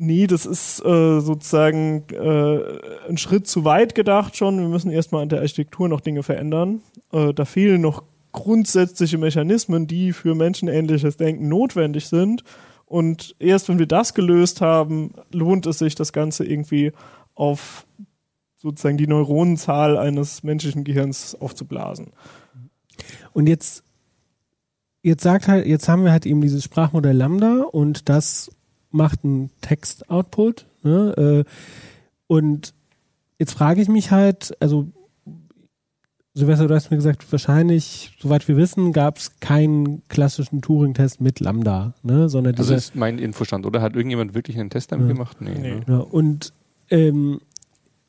[0.00, 4.60] Nee, das ist äh, sozusagen äh, ein Schritt zu weit gedacht schon.
[4.60, 6.82] Wir müssen erstmal an der Architektur noch Dinge verändern.
[7.10, 12.44] Äh, da fehlen noch grundsätzliche Mechanismen, die für menschenähnliches Denken notwendig sind.
[12.86, 16.92] Und erst wenn wir das gelöst haben, lohnt es sich, das Ganze irgendwie
[17.34, 17.84] auf
[18.56, 22.12] sozusagen die Neuronenzahl eines menschlichen Gehirns aufzublasen.
[23.32, 23.82] Und jetzt,
[25.02, 28.52] jetzt sagt halt, jetzt haben wir halt eben dieses Sprachmodell Lambda und das
[28.90, 30.66] macht einen Text-Output.
[30.82, 31.44] Ne?
[31.46, 31.50] Äh,
[32.26, 32.74] und
[33.38, 34.88] jetzt frage ich mich halt, also
[36.38, 41.40] Silvester, du hast mir gesagt, wahrscheinlich, soweit wir wissen, gab es keinen klassischen Turing-Test mit
[41.40, 42.28] Lambda, ne?
[42.28, 43.82] Sondern also ist mein Infostand, oder?
[43.82, 45.14] Hat irgendjemand wirklich einen Test damit ja.
[45.14, 45.38] gemacht?
[45.40, 45.58] Nee.
[45.60, 45.74] nee.
[45.74, 45.84] Ne?
[45.88, 46.52] Ja, und,
[46.90, 47.40] ähm,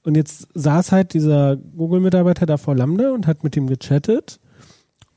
[0.03, 4.39] und jetzt saß halt dieser Google-Mitarbeiter da vor Lambda und hat mit ihm gechattet.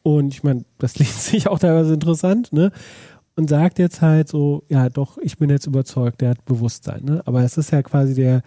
[0.03, 2.73] Und ich meine, das liest sich auch teilweise interessant, ne?
[3.37, 7.05] Und sagt jetzt halt so, ja doch, ich bin jetzt überzeugt, der hat Bewusstsein.
[7.05, 7.23] Ne?
[7.25, 8.43] Aber es ist ja quasi der,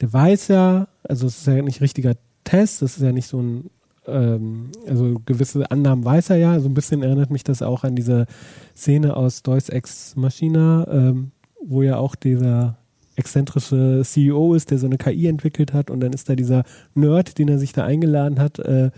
[0.00, 2.14] der weiß ja, also es ist ja nicht richtiger
[2.44, 3.70] Test, es ist ja nicht so ein,
[4.06, 6.60] ähm, also gewisse Annahmen weiß er ja.
[6.60, 8.26] So ein bisschen erinnert mich das auch an diese
[8.74, 11.32] Szene aus Deus Ex Machina, ähm,
[11.64, 12.78] wo ja auch dieser
[13.14, 16.64] exzentrische CEO ist, der so eine KI entwickelt hat und dann ist da dieser
[16.94, 18.90] Nerd, den er sich da eingeladen hat, äh,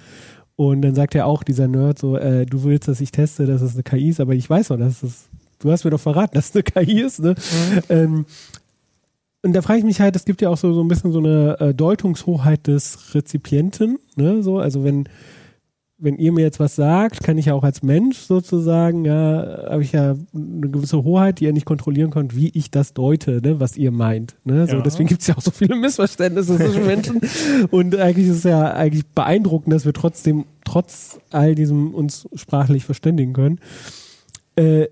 [0.57, 3.63] und dann sagt er auch, dieser Nerd, so, äh, du willst, dass ich teste, dass
[3.63, 5.29] es eine KI ist, aber ich weiß doch, dass es,
[5.59, 7.35] du hast mir doch verraten, dass es eine KI ist, ne?
[7.35, 7.83] Mhm.
[7.89, 8.27] Ähm,
[9.43, 11.19] und da frage ich mich halt, es gibt ja auch so, so ein bisschen so
[11.19, 14.43] eine äh, Deutungshoheit des Rezipienten, ne?
[14.43, 15.09] So, also wenn,
[16.05, 19.83] wenn ihr mir jetzt was sagt, kann ich ja auch als Mensch sozusagen, ja, habe
[19.83, 23.59] ich ja eine gewisse Hoheit, die ihr nicht kontrollieren könnt, wie ich das deute, ne,
[23.59, 24.37] was ihr meint.
[24.45, 24.67] Ne?
[24.67, 24.83] So, ja.
[24.83, 27.21] Deswegen gibt es ja auch so viele Missverständnisse zwischen Menschen.
[27.71, 32.85] Und eigentlich ist es ja eigentlich beeindruckend, dass wir trotzdem, trotz all diesem uns sprachlich
[32.85, 33.59] verständigen können.
[34.57, 34.89] Äh,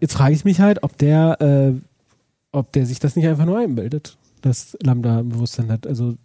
[0.00, 1.72] jetzt frage ich mich halt, ob der, äh,
[2.50, 5.86] ob der sich das nicht einfach nur einbildet, dass Lambda ein Bewusstsein hat.
[5.86, 6.16] Also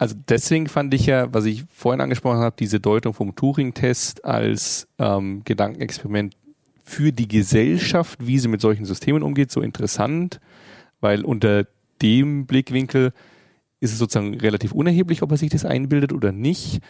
[0.00, 4.88] also deswegen fand ich ja, was ich vorhin angesprochen habe, diese Deutung vom Turing-Test als
[4.98, 6.34] ähm, Gedankenexperiment
[6.82, 10.40] für die Gesellschaft, wie sie mit solchen Systemen umgeht, so interessant,
[11.02, 11.66] weil unter
[12.00, 13.12] dem Blickwinkel
[13.80, 16.80] ist es sozusagen relativ unerheblich, ob er sich das einbildet oder nicht.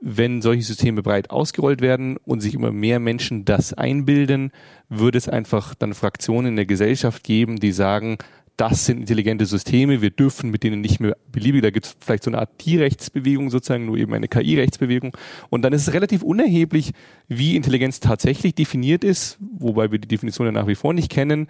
[0.00, 4.50] wenn solche Systeme breit ausgerollt werden und sich immer mehr Menschen das einbilden,
[4.88, 8.18] würde es einfach dann Fraktionen in der Gesellschaft geben, die sagen,
[8.56, 12.24] das sind intelligente Systeme, wir dürfen mit denen nicht mehr beliebig, da gibt es vielleicht
[12.24, 15.16] so eine Art Tierrechtsbewegung sozusagen, nur eben eine KI-Rechtsbewegung.
[15.50, 16.92] Und dann ist es relativ unerheblich,
[17.28, 21.48] wie Intelligenz tatsächlich definiert ist, wobei wir die Definition ja nach wie vor nicht kennen.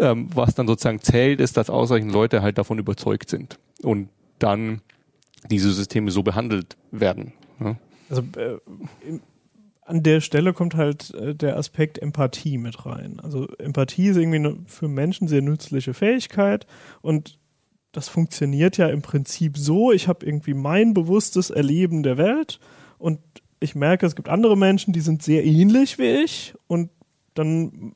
[0.00, 4.80] Ähm, was dann sozusagen zählt, ist, dass ausreichend Leute halt davon überzeugt sind und dann
[5.50, 7.32] diese Systeme so behandelt werden.
[7.60, 7.76] Ja.
[8.08, 8.58] Also äh,
[9.88, 13.20] an der Stelle kommt halt äh, der Aspekt Empathie mit rein.
[13.20, 16.66] Also Empathie ist irgendwie eine für Menschen sehr nützliche Fähigkeit
[17.00, 17.38] und
[17.92, 22.60] das funktioniert ja im Prinzip so, ich habe irgendwie mein bewusstes Erleben der Welt
[22.98, 23.20] und
[23.60, 26.90] ich merke, es gibt andere Menschen, die sind sehr ähnlich wie ich und
[27.34, 27.94] dann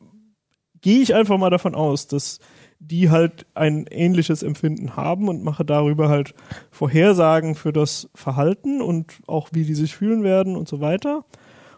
[0.80, 2.40] gehe ich einfach mal davon aus, dass
[2.80, 6.34] die halt ein ähnliches Empfinden haben und mache darüber halt
[6.70, 11.24] Vorhersagen für das Verhalten und auch wie die sich fühlen werden und so weiter.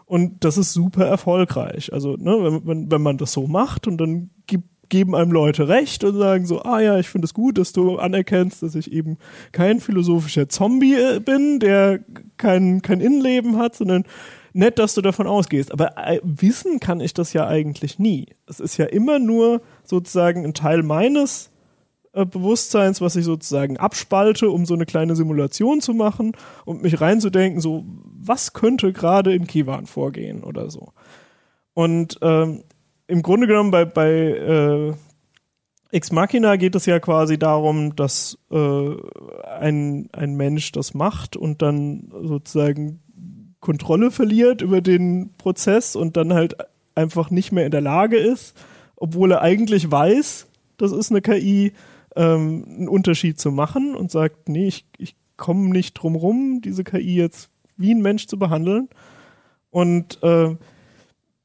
[0.05, 1.91] Und das ist super erfolgreich.
[1.91, 5.67] Also, ne, wenn, wenn, wenn man das so macht und dann gibt, geben einem Leute
[5.67, 8.91] recht und sagen so, ah ja, ich finde es gut, dass du anerkennst, dass ich
[8.91, 9.17] eben
[9.51, 12.01] kein philosophischer Zombie äh, bin, der
[12.37, 14.03] kein, kein Innenleben hat, sondern
[14.53, 15.71] nett, dass du davon ausgehst.
[15.71, 18.27] Aber äh, wissen kann ich das ja eigentlich nie.
[18.47, 21.51] Es ist ja immer nur sozusagen ein Teil meines
[22.15, 26.31] äh, Bewusstseins, was ich sozusagen abspalte, um so eine kleine Simulation zu machen
[26.63, 27.83] und mich reinzudenken, so,
[28.17, 30.93] was könnte gerade in Kiwan vorgehen oder so.
[31.73, 32.63] Und ähm,
[33.07, 34.93] im Grunde genommen bei, bei äh,
[35.91, 38.89] Ex Machina geht es ja quasi darum, dass äh,
[39.59, 43.01] ein, ein Mensch das macht und dann sozusagen
[43.59, 46.55] Kontrolle verliert über den Prozess und dann halt
[46.95, 48.55] einfach nicht mehr in der Lage ist,
[48.95, 50.47] obwohl er eigentlich weiß,
[50.77, 51.73] das ist eine KI,
[52.15, 56.83] ähm, einen Unterschied zu machen und sagt, nee, ich, ich komme nicht drum rum, diese
[56.83, 58.89] KI jetzt wie ein Mensch zu behandeln.
[59.69, 60.55] Und äh,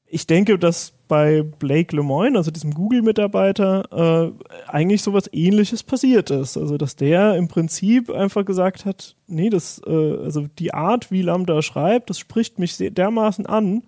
[0.07, 6.57] ich denke, dass bei Blake Lemoyne, also diesem Google-Mitarbeiter, äh, eigentlich sowas ähnliches passiert ist.
[6.57, 11.23] Also, dass der im Prinzip einfach gesagt hat, nee, das, äh, also die Art, wie
[11.23, 13.83] Lambda schreibt, das spricht mich dermaßen an,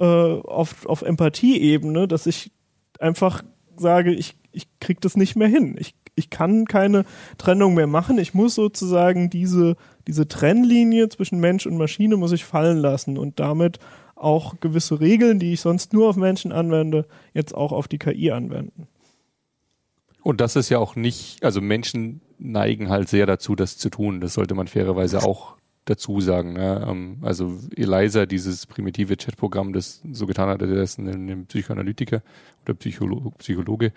[0.00, 2.50] äh, auf, auf Empathie-Ebene, dass ich
[2.98, 3.42] einfach
[3.76, 5.76] sage, ich, ich krieg das nicht mehr hin.
[5.78, 7.04] Ich, ich kann keine
[7.38, 8.18] Trennung mehr machen.
[8.18, 9.76] Ich muss sozusagen diese,
[10.06, 13.78] diese Trennlinie zwischen Mensch und Maschine muss ich fallen lassen und damit
[14.16, 18.30] auch gewisse Regeln, die ich sonst nur auf Menschen anwende, jetzt auch auf die KI
[18.30, 18.88] anwenden.
[20.22, 24.20] Und das ist ja auch nicht, also Menschen neigen halt sehr dazu, das zu tun.
[24.20, 26.54] Das sollte man fairerweise auch dazu sagen.
[26.54, 26.84] Ne?
[26.88, 32.22] Ähm, also Eliza, dieses primitive Chatprogramm, das so getan hat, er ist ein Psychoanalytiker
[32.64, 33.92] oder Psycholo Psychologe,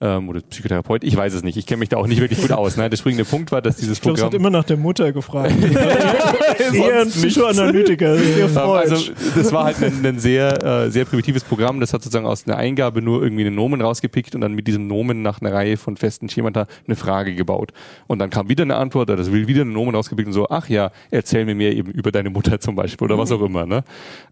[0.00, 2.52] ähm, oder Psychotherapeut, ich weiß es nicht, ich kenne mich da auch nicht wirklich gut
[2.52, 2.76] aus.
[2.76, 2.90] Ne?
[2.90, 4.28] Der springende Punkt war, dass dieses ich glaub, Programm...
[4.28, 5.54] Ich hat immer nach der Mutter gefragt.
[6.74, 11.44] eher ein Psychoanalytiker, sehr ähm, Also das war halt ein, ein sehr, äh, sehr primitives
[11.44, 14.66] Programm, das hat sozusagen aus einer Eingabe nur irgendwie einen Nomen rausgepickt und dann mit
[14.66, 17.72] diesem Nomen nach einer Reihe von festen Schemata eine Frage gebaut.
[18.06, 20.68] Und dann kam wieder eine Antwort, das will wieder ein Nomen rausgepickt und so, ach
[20.68, 23.64] ja, erzähl mir mehr eben über deine Mutter zum Beispiel oder was auch immer.
[23.64, 23.82] Ne?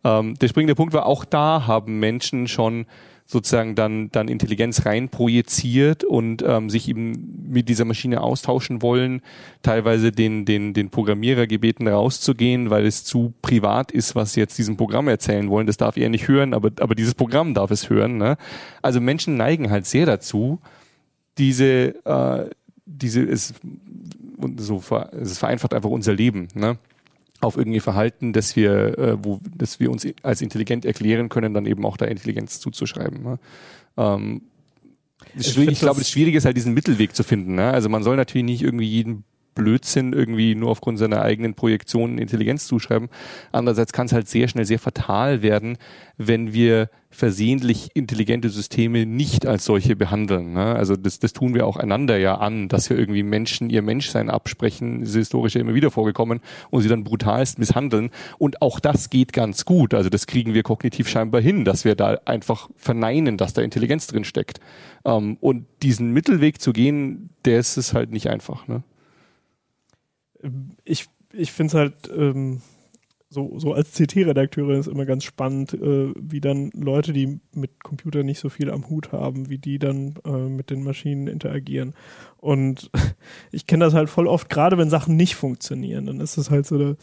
[0.04, 2.84] Ähm, der springende Punkt war, auch da haben Menschen schon
[3.26, 9.22] sozusagen dann, dann Intelligenz rein projiziert und ähm, sich eben mit dieser Maschine austauschen wollen,
[9.62, 14.58] teilweise den, den, den Programmierer gebeten rauszugehen, weil es zu privat ist, was sie jetzt
[14.58, 15.66] diesem Programm erzählen wollen.
[15.66, 18.18] Das darf er nicht hören, aber, aber dieses Programm darf es hören.
[18.18, 18.36] Ne?
[18.82, 20.60] Also Menschen neigen halt sehr dazu,
[21.38, 22.50] diese, äh,
[22.84, 23.54] diese, es,
[24.56, 26.48] so, es vereinfacht einfach unser Leben.
[26.54, 26.76] Ne?
[27.44, 31.66] Auf irgendwie Verhalten, dass wir, äh, wo, dass wir uns als intelligent erklären können, dann
[31.66, 33.22] eben auch da Intelligenz zuzuschreiben.
[33.22, 33.38] Ne?
[33.96, 34.42] Ähm,
[35.36, 37.54] ich, ich glaube, das Schwierige ist halt diesen Mittelweg zu finden.
[37.54, 37.70] Ne?
[37.70, 39.24] Also man soll natürlich nicht irgendwie jeden
[39.54, 43.08] Blödsinn irgendwie nur aufgrund seiner eigenen Projektionen Intelligenz zuschreiben.
[43.52, 45.78] Andererseits kann es halt sehr schnell sehr fatal werden,
[46.16, 50.52] wenn wir versehentlich intelligente Systeme nicht als solche behandeln.
[50.52, 50.74] Ne?
[50.74, 54.28] Also das, das tun wir auch einander ja an, dass wir irgendwie Menschen ihr Menschsein
[54.28, 56.40] absprechen, ist historisch ja immer wieder vorgekommen,
[56.70, 58.10] und sie dann brutalst misshandeln.
[58.38, 59.94] Und auch das geht ganz gut.
[59.94, 64.08] Also das kriegen wir kognitiv scheinbar hin, dass wir da einfach verneinen, dass da Intelligenz
[64.08, 64.58] drin steckt.
[65.04, 68.66] Ähm, und diesen Mittelweg zu gehen, der ist es halt nicht einfach.
[68.66, 68.82] Ne?
[70.84, 72.60] Ich, ich finde es halt ähm,
[73.34, 78.26] so, so als CT-Redakteurin ist immer ganz spannend, äh, wie dann Leute, die mit Computern
[78.26, 81.94] nicht so viel am Hut haben, wie die dann äh, mit den Maschinen interagieren.
[82.38, 82.90] Und
[83.50, 86.66] ich kenne das halt voll oft, gerade wenn Sachen nicht funktionieren, dann ist es halt
[86.66, 86.96] so, da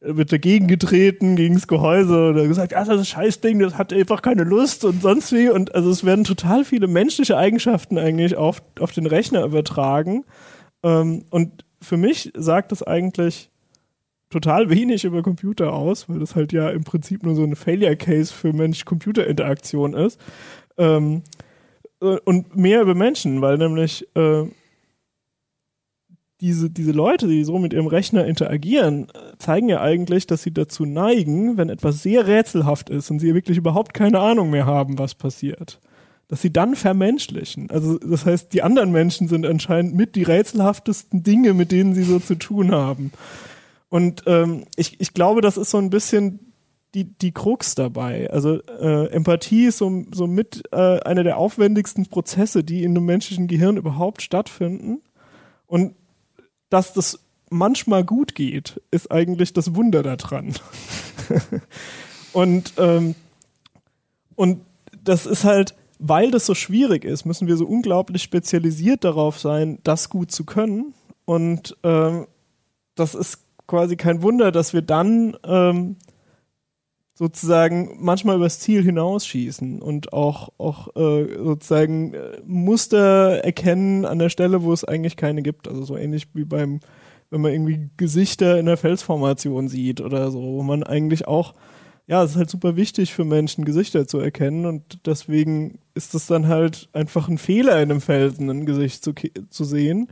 [0.00, 4.44] wird dagegen getreten, gegen das Gehäuse oder gesagt, ah, das Scheißding, das hat einfach keine
[4.44, 5.50] Lust und sonst wie.
[5.50, 10.24] Und also es werden total viele menschliche Eigenschaften eigentlich auf, auf den Rechner übertragen.
[10.84, 13.50] Ähm, und für mich sagt es eigentlich,
[14.30, 17.96] total wenig über Computer aus, weil das halt ja im Prinzip nur so ein Failure
[17.96, 20.20] Case für Mensch-Computer-Interaktion ist.
[20.76, 21.22] Ähm,
[22.00, 24.44] äh, und mehr über Menschen, weil nämlich äh,
[26.40, 29.08] diese, diese Leute, die so mit ihrem Rechner interagieren,
[29.38, 33.58] zeigen ja eigentlich, dass sie dazu neigen, wenn etwas sehr rätselhaft ist und sie wirklich
[33.58, 35.80] überhaupt keine Ahnung mehr haben, was passiert,
[36.28, 37.70] dass sie dann vermenschlichen.
[37.70, 42.02] Also das heißt, die anderen Menschen sind anscheinend mit die rätselhaftesten Dinge, mit denen sie
[42.02, 43.12] so zu tun haben.
[43.88, 46.52] Und ähm, ich, ich glaube, das ist so ein bisschen
[46.94, 48.30] die, die Krux dabei.
[48.30, 53.06] Also äh, Empathie ist so, so mit äh, einer der aufwendigsten Prozesse, die in einem
[53.06, 55.00] menschlichen Gehirn überhaupt stattfinden.
[55.66, 55.94] Und
[56.68, 57.20] dass das
[57.50, 60.54] manchmal gut geht, ist eigentlich das Wunder daran.
[62.32, 63.14] und, ähm,
[64.34, 64.60] und
[65.02, 69.78] das ist halt, weil das so schwierig ist, müssen wir so unglaublich spezialisiert darauf sein,
[69.82, 70.94] das gut zu können.
[71.24, 72.26] Und ähm,
[72.94, 75.96] das ist quasi kein Wunder, dass wir dann ähm,
[77.14, 84.28] sozusagen manchmal übers Ziel hinausschießen und auch, auch äh, sozusagen äh, Muster erkennen an der
[84.28, 85.66] Stelle, wo es eigentlich keine gibt.
[85.66, 86.78] Also so ähnlich wie beim,
[87.30, 91.54] wenn man irgendwie Gesichter in der Felsformation sieht oder so, wo man eigentlich auch,
[92.08, 96.26] ja, es ist halt super wichtig für Menschen, Gesichter zu erkennen und deswegen ist es
[96.26, 99.12] dann halt einfach ein Fehler in einem Felsen, ein Gesicht zu,
[99.50, 100.08] zu sehen.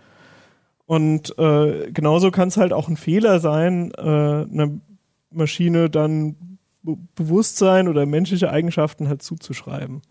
[0.85, 4.81] Und äh, genauso kann es halt auch ein Fehler sein, äh, eine
[5.31, 10.03] Maschine dann Be Bewusstsein oder menschliche Eigenschaften halt zuzuschreiben.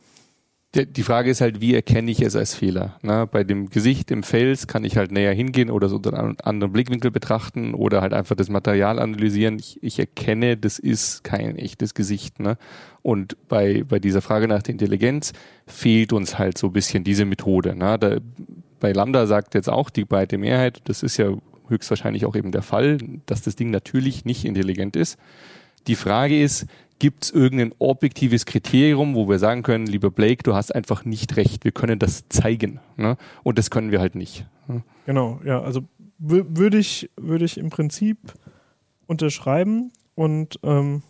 [0.75, 2.97] Die Frage ist halt, wie erkenne ich es als Fehler?
[3.01, 6.35] Na, bei dem Gesicht im Fels kann ich halt näher hingehen oder so unter einem
[6.43, 9.57] anderen Blickwinkel betrachten oder halt einfach das Material analysieren.
[9.57, 12.41] Ich, ich erkenne, das ist kein echtes Gesicht.
[12.41, 12.57] Ne?
[13.01, 15.31] Und bei, bei dieser Frage nach der Intelligenz
[15.65, 17.73] fehlt uns halt so ein bisschen diese Methode.
[17.73, 17.97] Ne?
[17.97, 18.17] Da,
[18.81, 21.33] bei Lambda sagt jetzt auch die breite Mehrheit, das ist ja
[21.69, 25.17] höchstwahrscheinlich auch eben der Fall, dass das Ding natürlich nicht intelligent ist.
[25.87, 26.65] Die Frage ist,
[26.99, 31.35] gibt es irgendein objektives Kriterium, wo wir sagen können, lieber Blake, du hast einfach nicht
[31.35, 32.79] recht, wir können das zeigen.
[32.97, 33.17] Ne?
[33.43, 34.45] Und das können wir halt nicht.
[34.67, 34.83] Ne?
[35.05, 35.81] Genau, ja, also
[36.17, 38.17] würde ich, würde ich im Prinzip
[39.07, 41.03] unterschreiben und ähm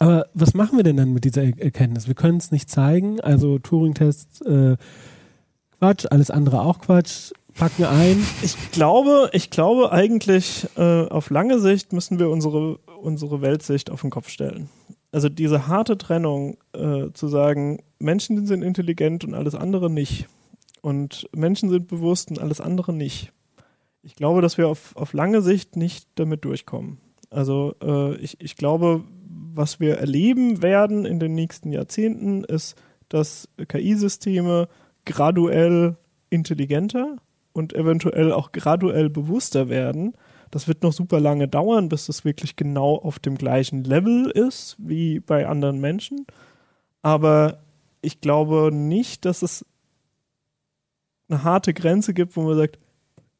[0.00, 2.08] aber was machen wir denn dann mit dieser Erkenntnis?
[2.08, 4.76] Wir können es nicht zeigen, also Turing-Test äh,
[5.78, 7.32] Quatsch, alles andere auch Quatsch.
[7.54, 8.22] Packen ein.
[8.42, 14.00] Ich glaube, ich glaube eigentlich äh, auf lange Sicht müssen wir unsere unsere Weltsicht auf
[14.00, 14.68] den Kopf stellen.
[15.14, 20.26] Also diese harte Trennung äh, zu sagen, Menschen sind intelligent und alles andere nicht.
[20.82, 23.32] Und Menschen sind bewusst und alles andere nicht.
[24.02, 26.98] Ich glaube, dass wir auf, auf lange Sicht nicht damit durchkommen.
[27.30, 29.04] Also äh, ich, ich glaube,
[29.54, 32.74] was wir erleben werden in den nächsten Jahrzehnten, ist,
[33.08, 34.66] dass KI-Systeme
[35.04, 35.96] graduell
[36.28, 37.18] intelligenter
[37.52, 40.14] und eventuell auch graduell bewusster werden.
[40.54, 44.76] Das wird noch super lange dauern, bis das wirklich genau auf dem gleichen Level ist
[44.78, 46.26] wie bei anderen Menschen.
[47.02, 47.58] Aber
[48.02, 49.66] ich glaube nicht, dass es
[51.28, 52.78] eine harte Grenze gibt, wo man sagt,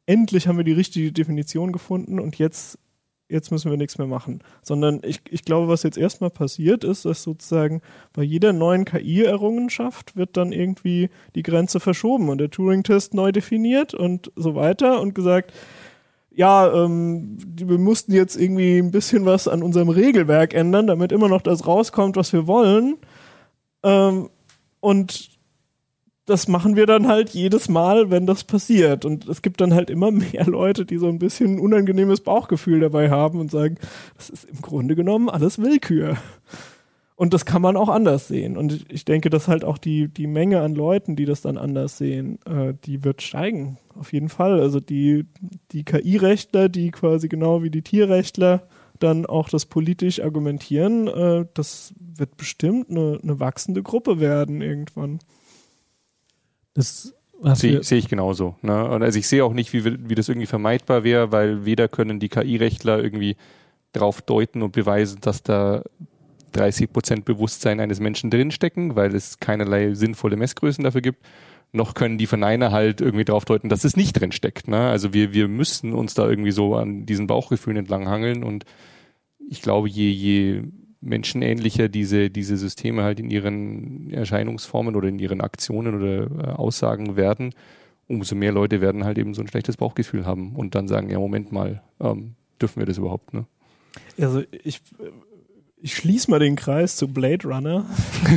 [0.05, 2.79] endlich haben wir die richtige Definition gefunden und jetzt
[3.29, 4.41] jetzt müssen wir nichts mehr machen.
[4.61, 10.17] Sondern ich, ich glaube, was jetzt erstmal passiert ist, dass sozusagen bei jeder neuen KI-Errungenschaft
[10.17, 15.15] wird dann irgendwie die Grenze verschoben und der Turing-Test neu definiert und so weiter und
[15.15, 15.53] gesagt,
[16.35, 21.29] ja, ähm, wir mussten jetzt irgendwie ein bisschen was an unserem Regelwerk ändern, damit immer
[21.29, 22.97] noch das rauskommt, was wir wollen.
[23.83, 24.29] Ähm,
[24.81, 25.29] und
[26.25, 29.05] das machen wir dann halt jedes Mal, wenn das passiert.
[29.05, 32.81] Und es gibt dann halt immer mehr Leute, die so ein bisschen ein unangenehmes Bauchgefühl
[32.81, 33.77] dabei haben und sagen,
[34.17, 36.17] das ist im Grunde genommen alles Willkür.
[37.17, 38.57] Und das kann man auch anders sehen.
[38.57, 41.97] Und ich denke, dass halt auch die, die Menge an Leuten, die das dann anders
[41.97, 43.77] sehen, äh, die wird steigen.
[43.97, 44.59] Auf jeden Fall.
[44.59, 45.25] Also die,
[45.71, 48.67] die KI-Rechtler, die quasi genau wie die Tierrechtler
[48.99, 55.19] dann auch das politisch argumentieren, äh, das wird bestimmt eine, eine wachsende Gruppe werden irgendwann.
[56.73, 57.13] Das
[57.53, 58.55] sehe seh ich genauso.
[58.61, 58.89] Ne?
[58.89, 62.19] Und also ich sehe auch nicht, wie, wie das irgendwie vermeidbar wäre, weil weder können
[62.19, 63.37] die KI-Rechtler irgendwie
[63.93, 65.83] darauf deuten und beweisen, dass da
[66.55, 71.25] 30 Prozent Bewusstsein eines Menschen drinstecken, weil es keinerlei sinnvolle Messgrößen dafür gibt,
[71.71, 74.67] noch können die Verneiner halt irgendwie darauf deuten, dass es nicht drinsteckt.
[74.67, 74.77] Ne?
[74.77, 78.65] Also wir, wir müssen uns da irgendwie so an diesen Bauchgefühlen entlanghangeln und
[79.49, 80.63] ich glaube, je, je
[81.01, 87.15] menschenähnlicher diese, diese Systeme halt in ihren Erscheinungsformen oder in ihren Aktionen oder äh, Aussagen
[87.15, 87.53] werden,
[88.07, 91.19] umso mehr Leute werden halt eben so ein schlechtes Bauchgefühl haben und dann sagen, ja,
[91.19, 93.45] Moment mal, ähm, dürfen wir das überhaupt, ne?
[94.19, 94.81] Also ich,
[95.85, 97.85] ich schließe mal den Kreis zu Blade Runner,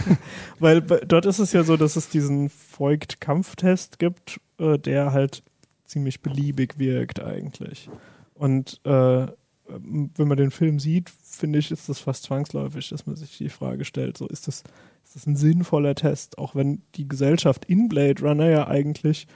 [0.59, 5.43] weil dort ist es ja so, dass es diesen Voigt-Kampftest gibt, äh, der halt
[5.87, 7.89] ziemlich beliebig wirkt eigentlich.
[8.35, 9.29] Und äh,
[9.67, 13.49] wenn man den Film sieht, finde ich, ist das fast zwangsläufig, dass man sich die
[13.49, 14.63] Frage stellt, so ist das,
[15.03, 19.27] ist das ein sinnvoller Test, auch wenn die Gesellschaft in Blade Runner ja eigentlich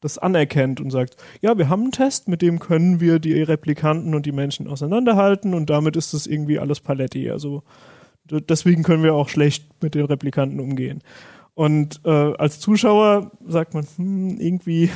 [0.00, 4.14] das anerkennt und sagt, ja, wir haben einen Test, mit dem können wir die Replikanten
[4.14, 7.30] und die Menschen auseinanderhalten und damit ist das irgendwie alles Paletti.
[7.30, 7.62] Also
[8.30, 11.02] deswegen können wir auch schlecht mit den Replikanten umgehen.
[11.54, 14.90] Und äh, als Zuschauer sagt man, hm, irgendwie,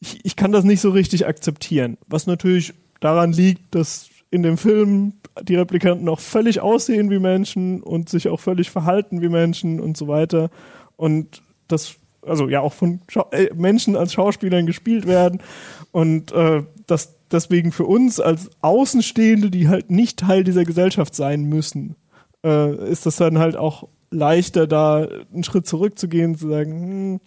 [0.00, 1.98] ich, ich kann das nicht so richtig akzeptieren.
[2.06, 7.82] Was natürlich daran liegt, dass in dem Film die Replikanten auch völlig aussehen wie Menschen
[7.82, 10.50] und sich auch völlig verhalten wie Menschen und so weiter.
[10.96, 15.42] Und das also ja auch von Schau äh, Menschen als Schauspielern gespielt werden
[15.90, 21.44] und äh, das deswegen für uns als Außenstehende, die halt nicht Teil dieser Gesellschaft sein
[21.44, 21.96] müssen,
[22.44, 27.20] äh, ist das dann halt auch leichter, da einen Schritt zurückzugehen, zu sagen, hm,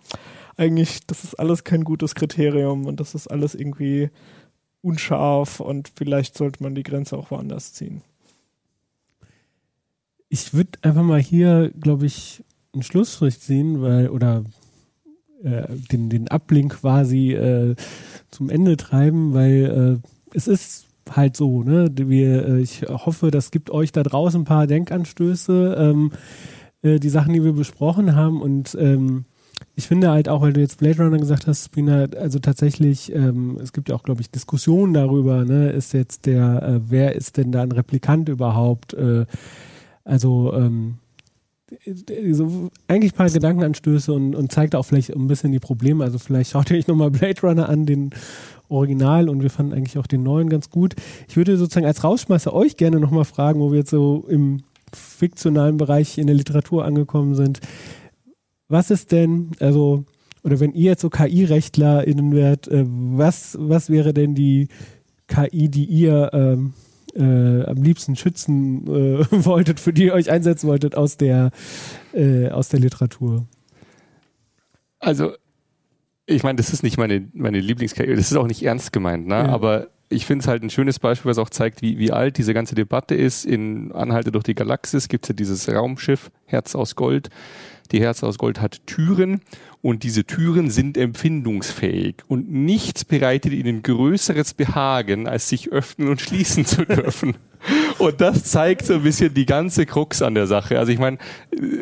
[0.57, 4.09] eigentlich, das ist alles kein gutes Kriterium und das ist alles irgendwie
[4.81, 8.01] unscharf und vielleicht sollte man die Grenze auch woanders ziehen.
[10.29, 12.43] Ich würde einfach mal hier, glaube ich,
[12.73, 14.43] einen Schlussstrich ziehen, weil, oder
[15.45, 17.75] äh, den, den Ablink quasi äh,
[18.31, 21.89] zum Ende treiben, weil äh, es ist halt so, ne?
[21.95, 26.11] Wir, äh, ich hoffe, das gibt euch da draußen ein paar Denkanstöße, ähm,
[26.81, 29.25] äh, die Sachen, die wir besprochen haben und ähm,
[29.75, 33.57] ich finde halt auch, weil du jetzt Blade Runner gesagt hast, Spina, also tatsächlich, ähm,
[33.61, 37.37] es gibt ja auch, glaube ich, Diskussionen darüber, ne, ist jetzt der, äh, wer ist
[37.37, 38.93] denn da ein Replikant überhaupt?
[38.93, 39.25] Äh,
[40.03, 40.99] also ähm,
[42.31, 46.03] so eigentlich ein paar Gedankenanstöße und, und zeigt auch vielleicht ein bisschen die Probleme.
[46.03, 48.11] Also vielleicht schaut ihr euch nochmal Blade Runner an, den
[48.69, 50.95] Original und wir fanden eigentlich auch den neuen ganz gut.
[51.27, 54.63] Ich würde sozusagen als Rausschmeißer euch gerne nochmal fragen, wo wir jetzt so im
[54.93, 57.59] fiktionalen Bereich in der Literatur angekommen sind.
[58.67, 60.05] Was ist denn, also,
[60.43, 64.67] oder wenn ihr jetzt so KI-RechtlerInnen wärt, äh, was, was wäre denn die
[65.27, 66.73] KI, die ihr ähm,
[67.15, 71.51] äh, am liebsten schützen äh, wolltet, für die ihr euch einsetzen wolltet aus der,
[72.13, 73.45] äh, aus der Literatur?
[74.99, 75.33] Also,
[76.25, 79.35] ich meine, das ist nicht meine, meine Lieblingskarriere, das ist auch nicht ernst gemeint, ne?
[79.35, 79.45] Ja.
[79.47, 82.53] aber ich finde es halt ein schönes Beispiel, was auch zeigt, wie, wie alt diese
[82.53, 83.45] ganze Debatte ist.
[83.45, 87.29] In Anhalte durch die Galaxis gibt es ja dieses Raumschiff Herz aus Gold.
[87.91, 89.41] Die Herz aus Gold hat Türen
[89.85, 96.19] und diese Türen sind empfindungsfähig und nichts bereitet ihnen größeres Behagen, als sich öffnen und
[96.19, 97.37] schließen zu dürfen.
[97.97, 100.79] Und das zeigt so ein bisschen die ganze Krux an der Sache.
[100.79, 101.17] Also ich meine,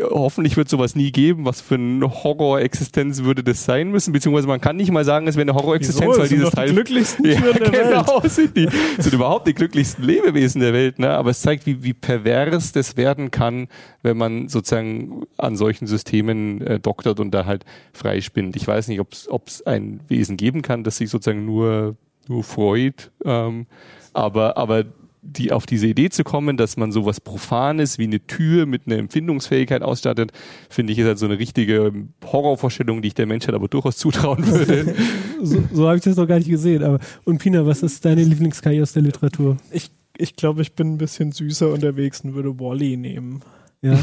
[0.10, 1.46] hoffentlich wird sowas nie geben.
[1.46, 4.14] Was für eine Horrorexistenz würde das sein müssen?
[4.14, 6.68] Beziehungsweise man kann nicht mal sagen, es wäre eine Horrorexistenz, weil dieses Teil...
[6.68, 8.32] Die glücklichsten ja, der genau, Welt.
[8.32, 8.68] sind die.
[8.98, 11.00] sind überhaupt die glücklichsten Lebewesen der Welt.
[11.00, 11.10] Ne?
[11.10, 13.68] Aber es zeigt, wie, wie pervers das werden kann,
[14.02, 18.56] wenn man sozusagen an solchen Systemen äh, doktert und da halt freispinnt.
[18.56, 21.96] Ich weiß nicht, ob es ein Wesen geben kann, das sich sozusagen nur,
[22.28, 23.12] nur freut.
[23.26, 23.66] Ähm,
[24.14, 24.86] aber, aber
[25.24, 28.98] die auf diese Idee zu kommen, dass man sowas Profanes wie eine Tür mit einer
[28.98, 30.32] Empfindungsfähigkeit ausstattet,
[30.70, 31.94] finde ich, ist halt so eine richtige
[32.24, 34.94] Horrorvorstellung, die ich der Menschheit aber durchaus zutrauen würde.
[35.42, 36.84] so so habe ich das noch gar nicht gesehen.
[36.84, 39.58] Aber und Pina, was ist deine Lieblings-KI aus der Literatur?
[39.72, 43.42] Ich, ich glaube, ich bin ein bisschen süßer unterwegs und würde Wally -E nehmen.
[43.82, 43.98] Ja.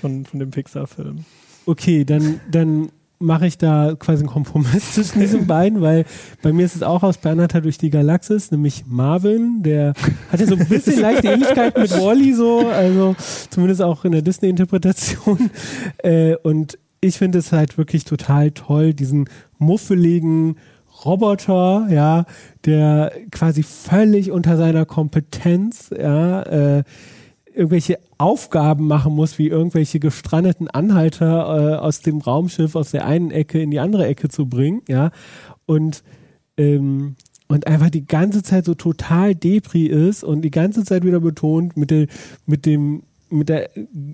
[0.00, 1.24] Von, von dem Pixar-Film.
[1.66, 2.90] Okay, dann, dann
[3.20, 6.06] mache ich da quasi einen Kompromiss zwischen diesen beiden, weil
[6.42, 9.92] bei mir ist es auch aus Bernhard durch die Galaxis, nämlich Marvin, der
[10.32, 13.14] hatte so ein bisschen leichte Ähnlichkeit mit Wally so, also
[13.50, 15.50] zumindest auch in der Disney-Interpretation.
[15.98, 20.56] Äh, und ich finde es halt wirklich total toll, diesen muffeligen
[21.04, 22.24] Roboter, ja,
[22.64, 26.84] der quasi völlig unter seiner Kompetenz, ja, äh,
[27.60, 33.30] irgendwelche Aufgaben machen muss, wie irgendwelche gestrandeten Anhalter äh, aus dem Raumschiff aus der einen
[33.30, 35.10] Ecke in die andere Ecke zu bringen, ja.
[35.66, 36.02] Und,
[36.56, 37.16] ähm,
[37.48, 41.76] und einfach die ganze Zeit so total Depri ist und die ganze Zeit wieder betont
[41.76, 42.06] mit, der,
[42.46, 43.68] mit dem mit, der,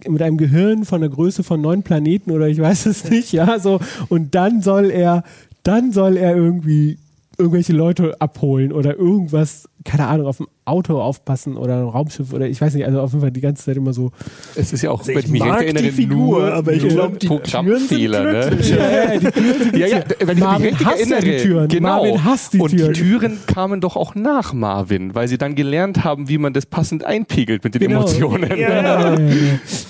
[0.06, 3.58] mit einem Gehirn von der Größe von neun Planeten oder ich weiß es nicht, ja,
[3.60, 3.78] so
[4.08, 5.22] und dann soll er,
[5.62, 6.98] dann soll er irgendwie
[7.38, 12.48] irgendwelche Leute abholen oder irgendwas, keine Ahnung, auf dem Auto aufpassen oder ein Raumschiff oder
[12.48, 14.10] ich weiß nicht, also auf jeden Fall die ganze Zeit immer so.
[14.56, 16.88] Es ist ja auch, also wenn ich mich recht erinnere, die Figur, nur, aber ich
[16.88, 18.58] glaube, die Programmfehler, ne?
[18.62, 21.42] Ja, ja, die Türen sind ja, ja, wenn Marvin ich mich recht erinnere, ja die
[21.44, 21.68] Türen.
[21.68, 21.88] Genau.
[21.88, 22.92] Marvin hasst die und Türen.
[22.92, 26.66] die Türen kamen doch auch nach Marvin, weil sie dann gelernt haben, wie man das
[26.66, 28.00] passend einpegelt mit den genau.
[28.00, 28.50] Emotionen.
[28.56, 29.16] Ja, ja,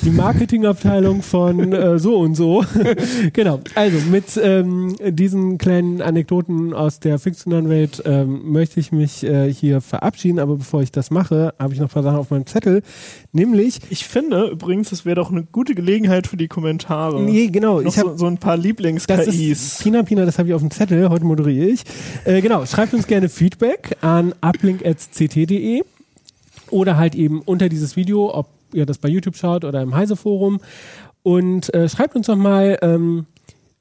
[0.03, 2.65] Die Marketingabteilung von äh, so und so.
[3.33, 3.61] genau.
[3.75, 9.51] Also mit ähm, diesen kleinen Anekdoten aus der fiktionalen Welt ähm, möchte ich mich äh,
[9.53, 12.47] hier verabschieden, aber bevor ich das mache, habe ich noch ein paar Sachen auf meinem
[12.47, 12.83] Zettel.
[13.33, 13.81] Nämlich.
[13.91, 17.23] Ich finde übrigens, es wäre doch eine gute Gelegenheit für die Kommentare.
[17.23, 17.81] Nee, genau.
[17.81, 19.79] Noch ich habe so, so, ein paar Lieblings-KIs.
[19.83, 21.09] Pina Pina, das habe ich auf dem Zettel.
[21.09, 21.83] Heute moderiere ich.
[22.25, 22.67] Äh, genau.
[22.67, 25.83] Schreibt uns gerne Feedback an uplink.ct.de.
[26.71, 30.61] oder halt eben unter dieses Video, ob ihr das bei YouTube schaut oder im Heise-Forum.
[31.23, 33.27] Und äh, schreibt uns doch mal, ähm,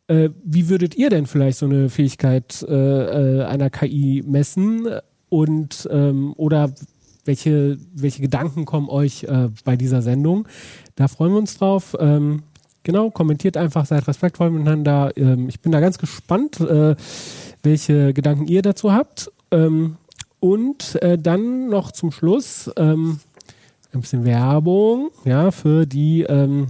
[0.07, 4.87] äh, wie würdet ihr denn vielleicht so eine Fähigkeit äh, äh, einer KI messen?
[5.35, 6.71] Und ähm, oder
[7.25, 10.47] welche, welche Gedanken kommen euch äh, bei dieser Sendung?
[10.95, 11.93] Da freuen wir uns drauf.
[11.99, 12.43] Ähm,
[12.83, 15.11] genau, kommentiert einfach, seid respektvoll miteinander.
[15.17, 16.95] Ähm, ich bin da ganz gespannt, äh,
[17.63, 19.29] welche Gedanken ihr dazu habt.
[19.51, 19.97] Ähm,
[20.39, 23.19] und äh, dann noch zum Schluss ähm,
[23.93, 26.67] ein bisschen Werbung, ja, für die ähm,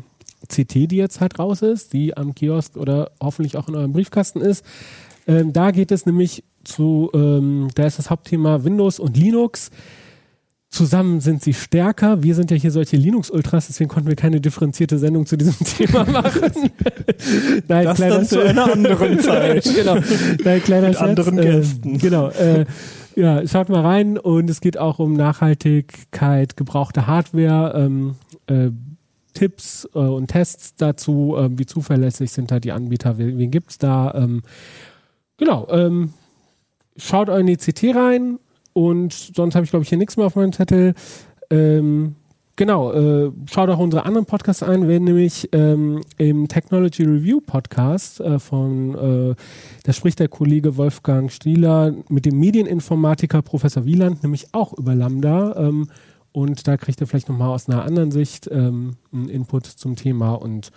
[0.47, 4.41] CT, die jetzt halt raus ist, die am Kiosk oder hoffentlich auch in eurem Briefkasten
[4.41, 4.65] ist.
[5.27, 9.69] Ähm, da geht es nämlich zu, ähm, da ist das Hauptthema Windows und Linux.
[10.69, 12.21] Zusammen sind sie stärker.
[12.21, 16.03] Wir sind ja hier solche Linux-Ultras, deswegen konnten wir keine differenzierte Sendung zu diesem Thema
[16.05, 16.41] machen.
[17.67, 19.63] Nein, das dann zu einer anderen Zeit.
[19.63, 19.95] genau.
[20.43, 21.09] Nein, kleiner Mit Scherz.
[21.09, 21.97] anderen Ähm, Gästen.
[21.99, 22.29] genau.
[22.29, 22.65] Äh,
[23.15, 28.15] ja, schaut mal rein und es geht auch um Nachhaltigkeit, gebrauchte Hardware, ähm,
[28.47, 28.71] äh,
[29.33, 33.77] Tipps äh, und Tests dazu, ähm, wie zuverlässig sind da die Anbieter, wen, wen gibt's
[33.77, 34.13] da.
[34.15, 34.41] Ähm,
[35.37, 36.13] genau, ähm,
[36.97, 38.39] schaut in die CT rein
[38.73, 40.93] und sonst habe ich, glaube ich, hier nichts mehr auf meinem Zettel.
[41.49, 42.15] Ähm,
[42.55, 48.19] genau, äh, schaut auch unsere anderen Podcasts ein, wenn nämlich ähm, im Technology Review Podcast
[48.19, 49.35] äh, von, äh,
[49.83, 55.55] da spricht der Kollege Wolfgang Stieler mit dem Medieninformatiker Professor Wieland, nämlich auch über Lambda.
[55.57, 55.89] Ähm,
[56.31, 60.33] und da kriegt ihr vielleicht nochmal aus einer anderen Sicht ähm, einen Input zum Thema
[60.33, 60.69] und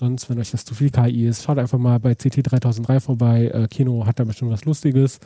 [0.00, 3.46] sonst, wenn euch das zu viel KI ist, schaut einfach mal bei CT 3003 vorbei.
[3.54, 5.20] Äh, Kino hat da bestimmt was Lustiges.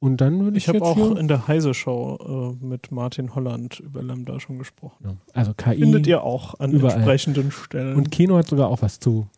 [0.00, 3.78] Und dann würde ich, Ich habe auch hier, in der Heise-Show äh, mit Martin Holland
[3.78, 4.96] über Lambda schon gesprochen.
[5.04, 6.94] ja, also KI Findet ihr auch an überall.
[6.96, 7.94] entsprechenden Stellen.
[7.96, 9.28] und Kino hat sogar auch was zu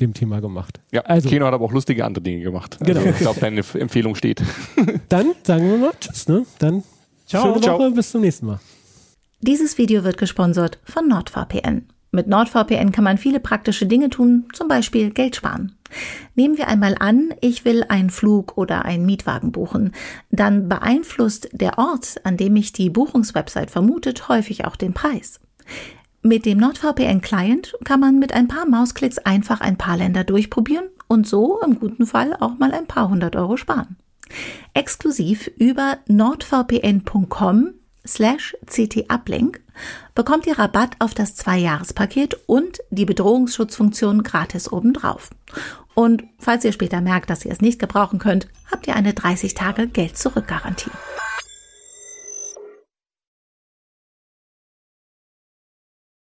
[0.00, 0.80] dem Thema gemacht.
[0.90, 2.76] Ja, Also- Keno hat aber auch lustige andere Dinge gemacht.
[2.80, 2.98] Genau.
[3.00, 4.42] Also, ich glaube, deine Empfehlung steht.
[5.08, 6.44] Dann sagen wir mal Tschüss, ne?
[6.58, 6.82] Dann
[7.26, 7.44] Ciao.
[7.44, 7.78] schöne Ciao.
[7.78, 8.60] Woche, bis zum nächsten Mal.
[9.40, 11.86] Dieses Video wird gesponsert von NordVPN.
[12.14, 15.72] Mit NordVPN kann man viele praktische Dinge tun, zum Beispiel Geld sparen.
[16.34, 19.92] Nehmen wir einmal an, ich will einen Flug oder einen Mietwagen buchen.
[20.30, 25.40] Dann beeinflusst der Ort, an dem mich die Buchungswebsite vermutet, häufig auch den Preis.
[26.20, 31.26] Mit dem NordVPN-Client kann man mit ein paar Mausklicks einfach ein paar Länder durchprobieren und
[31.26, 33.96] so im guten Fall auch mal ein paar hundert Euro sparen.
[34.74, 37.70] Exklusiv über nordvpn.com
[38.06, 39.60] slash ctuplink
[40.14, 45.30] bekommt ihr Rabatt auf das Zwei-Jahres-Paket und die Bedrohungsschutzfunktion gratis obendrauf.
[45.94, 49.54] Und falls ihr später merkt, dass ihr es nicht gebrauchen könnt, habt ihr eine 30
[49.54, 50.90] Tage Geld-Zurück-Garantie.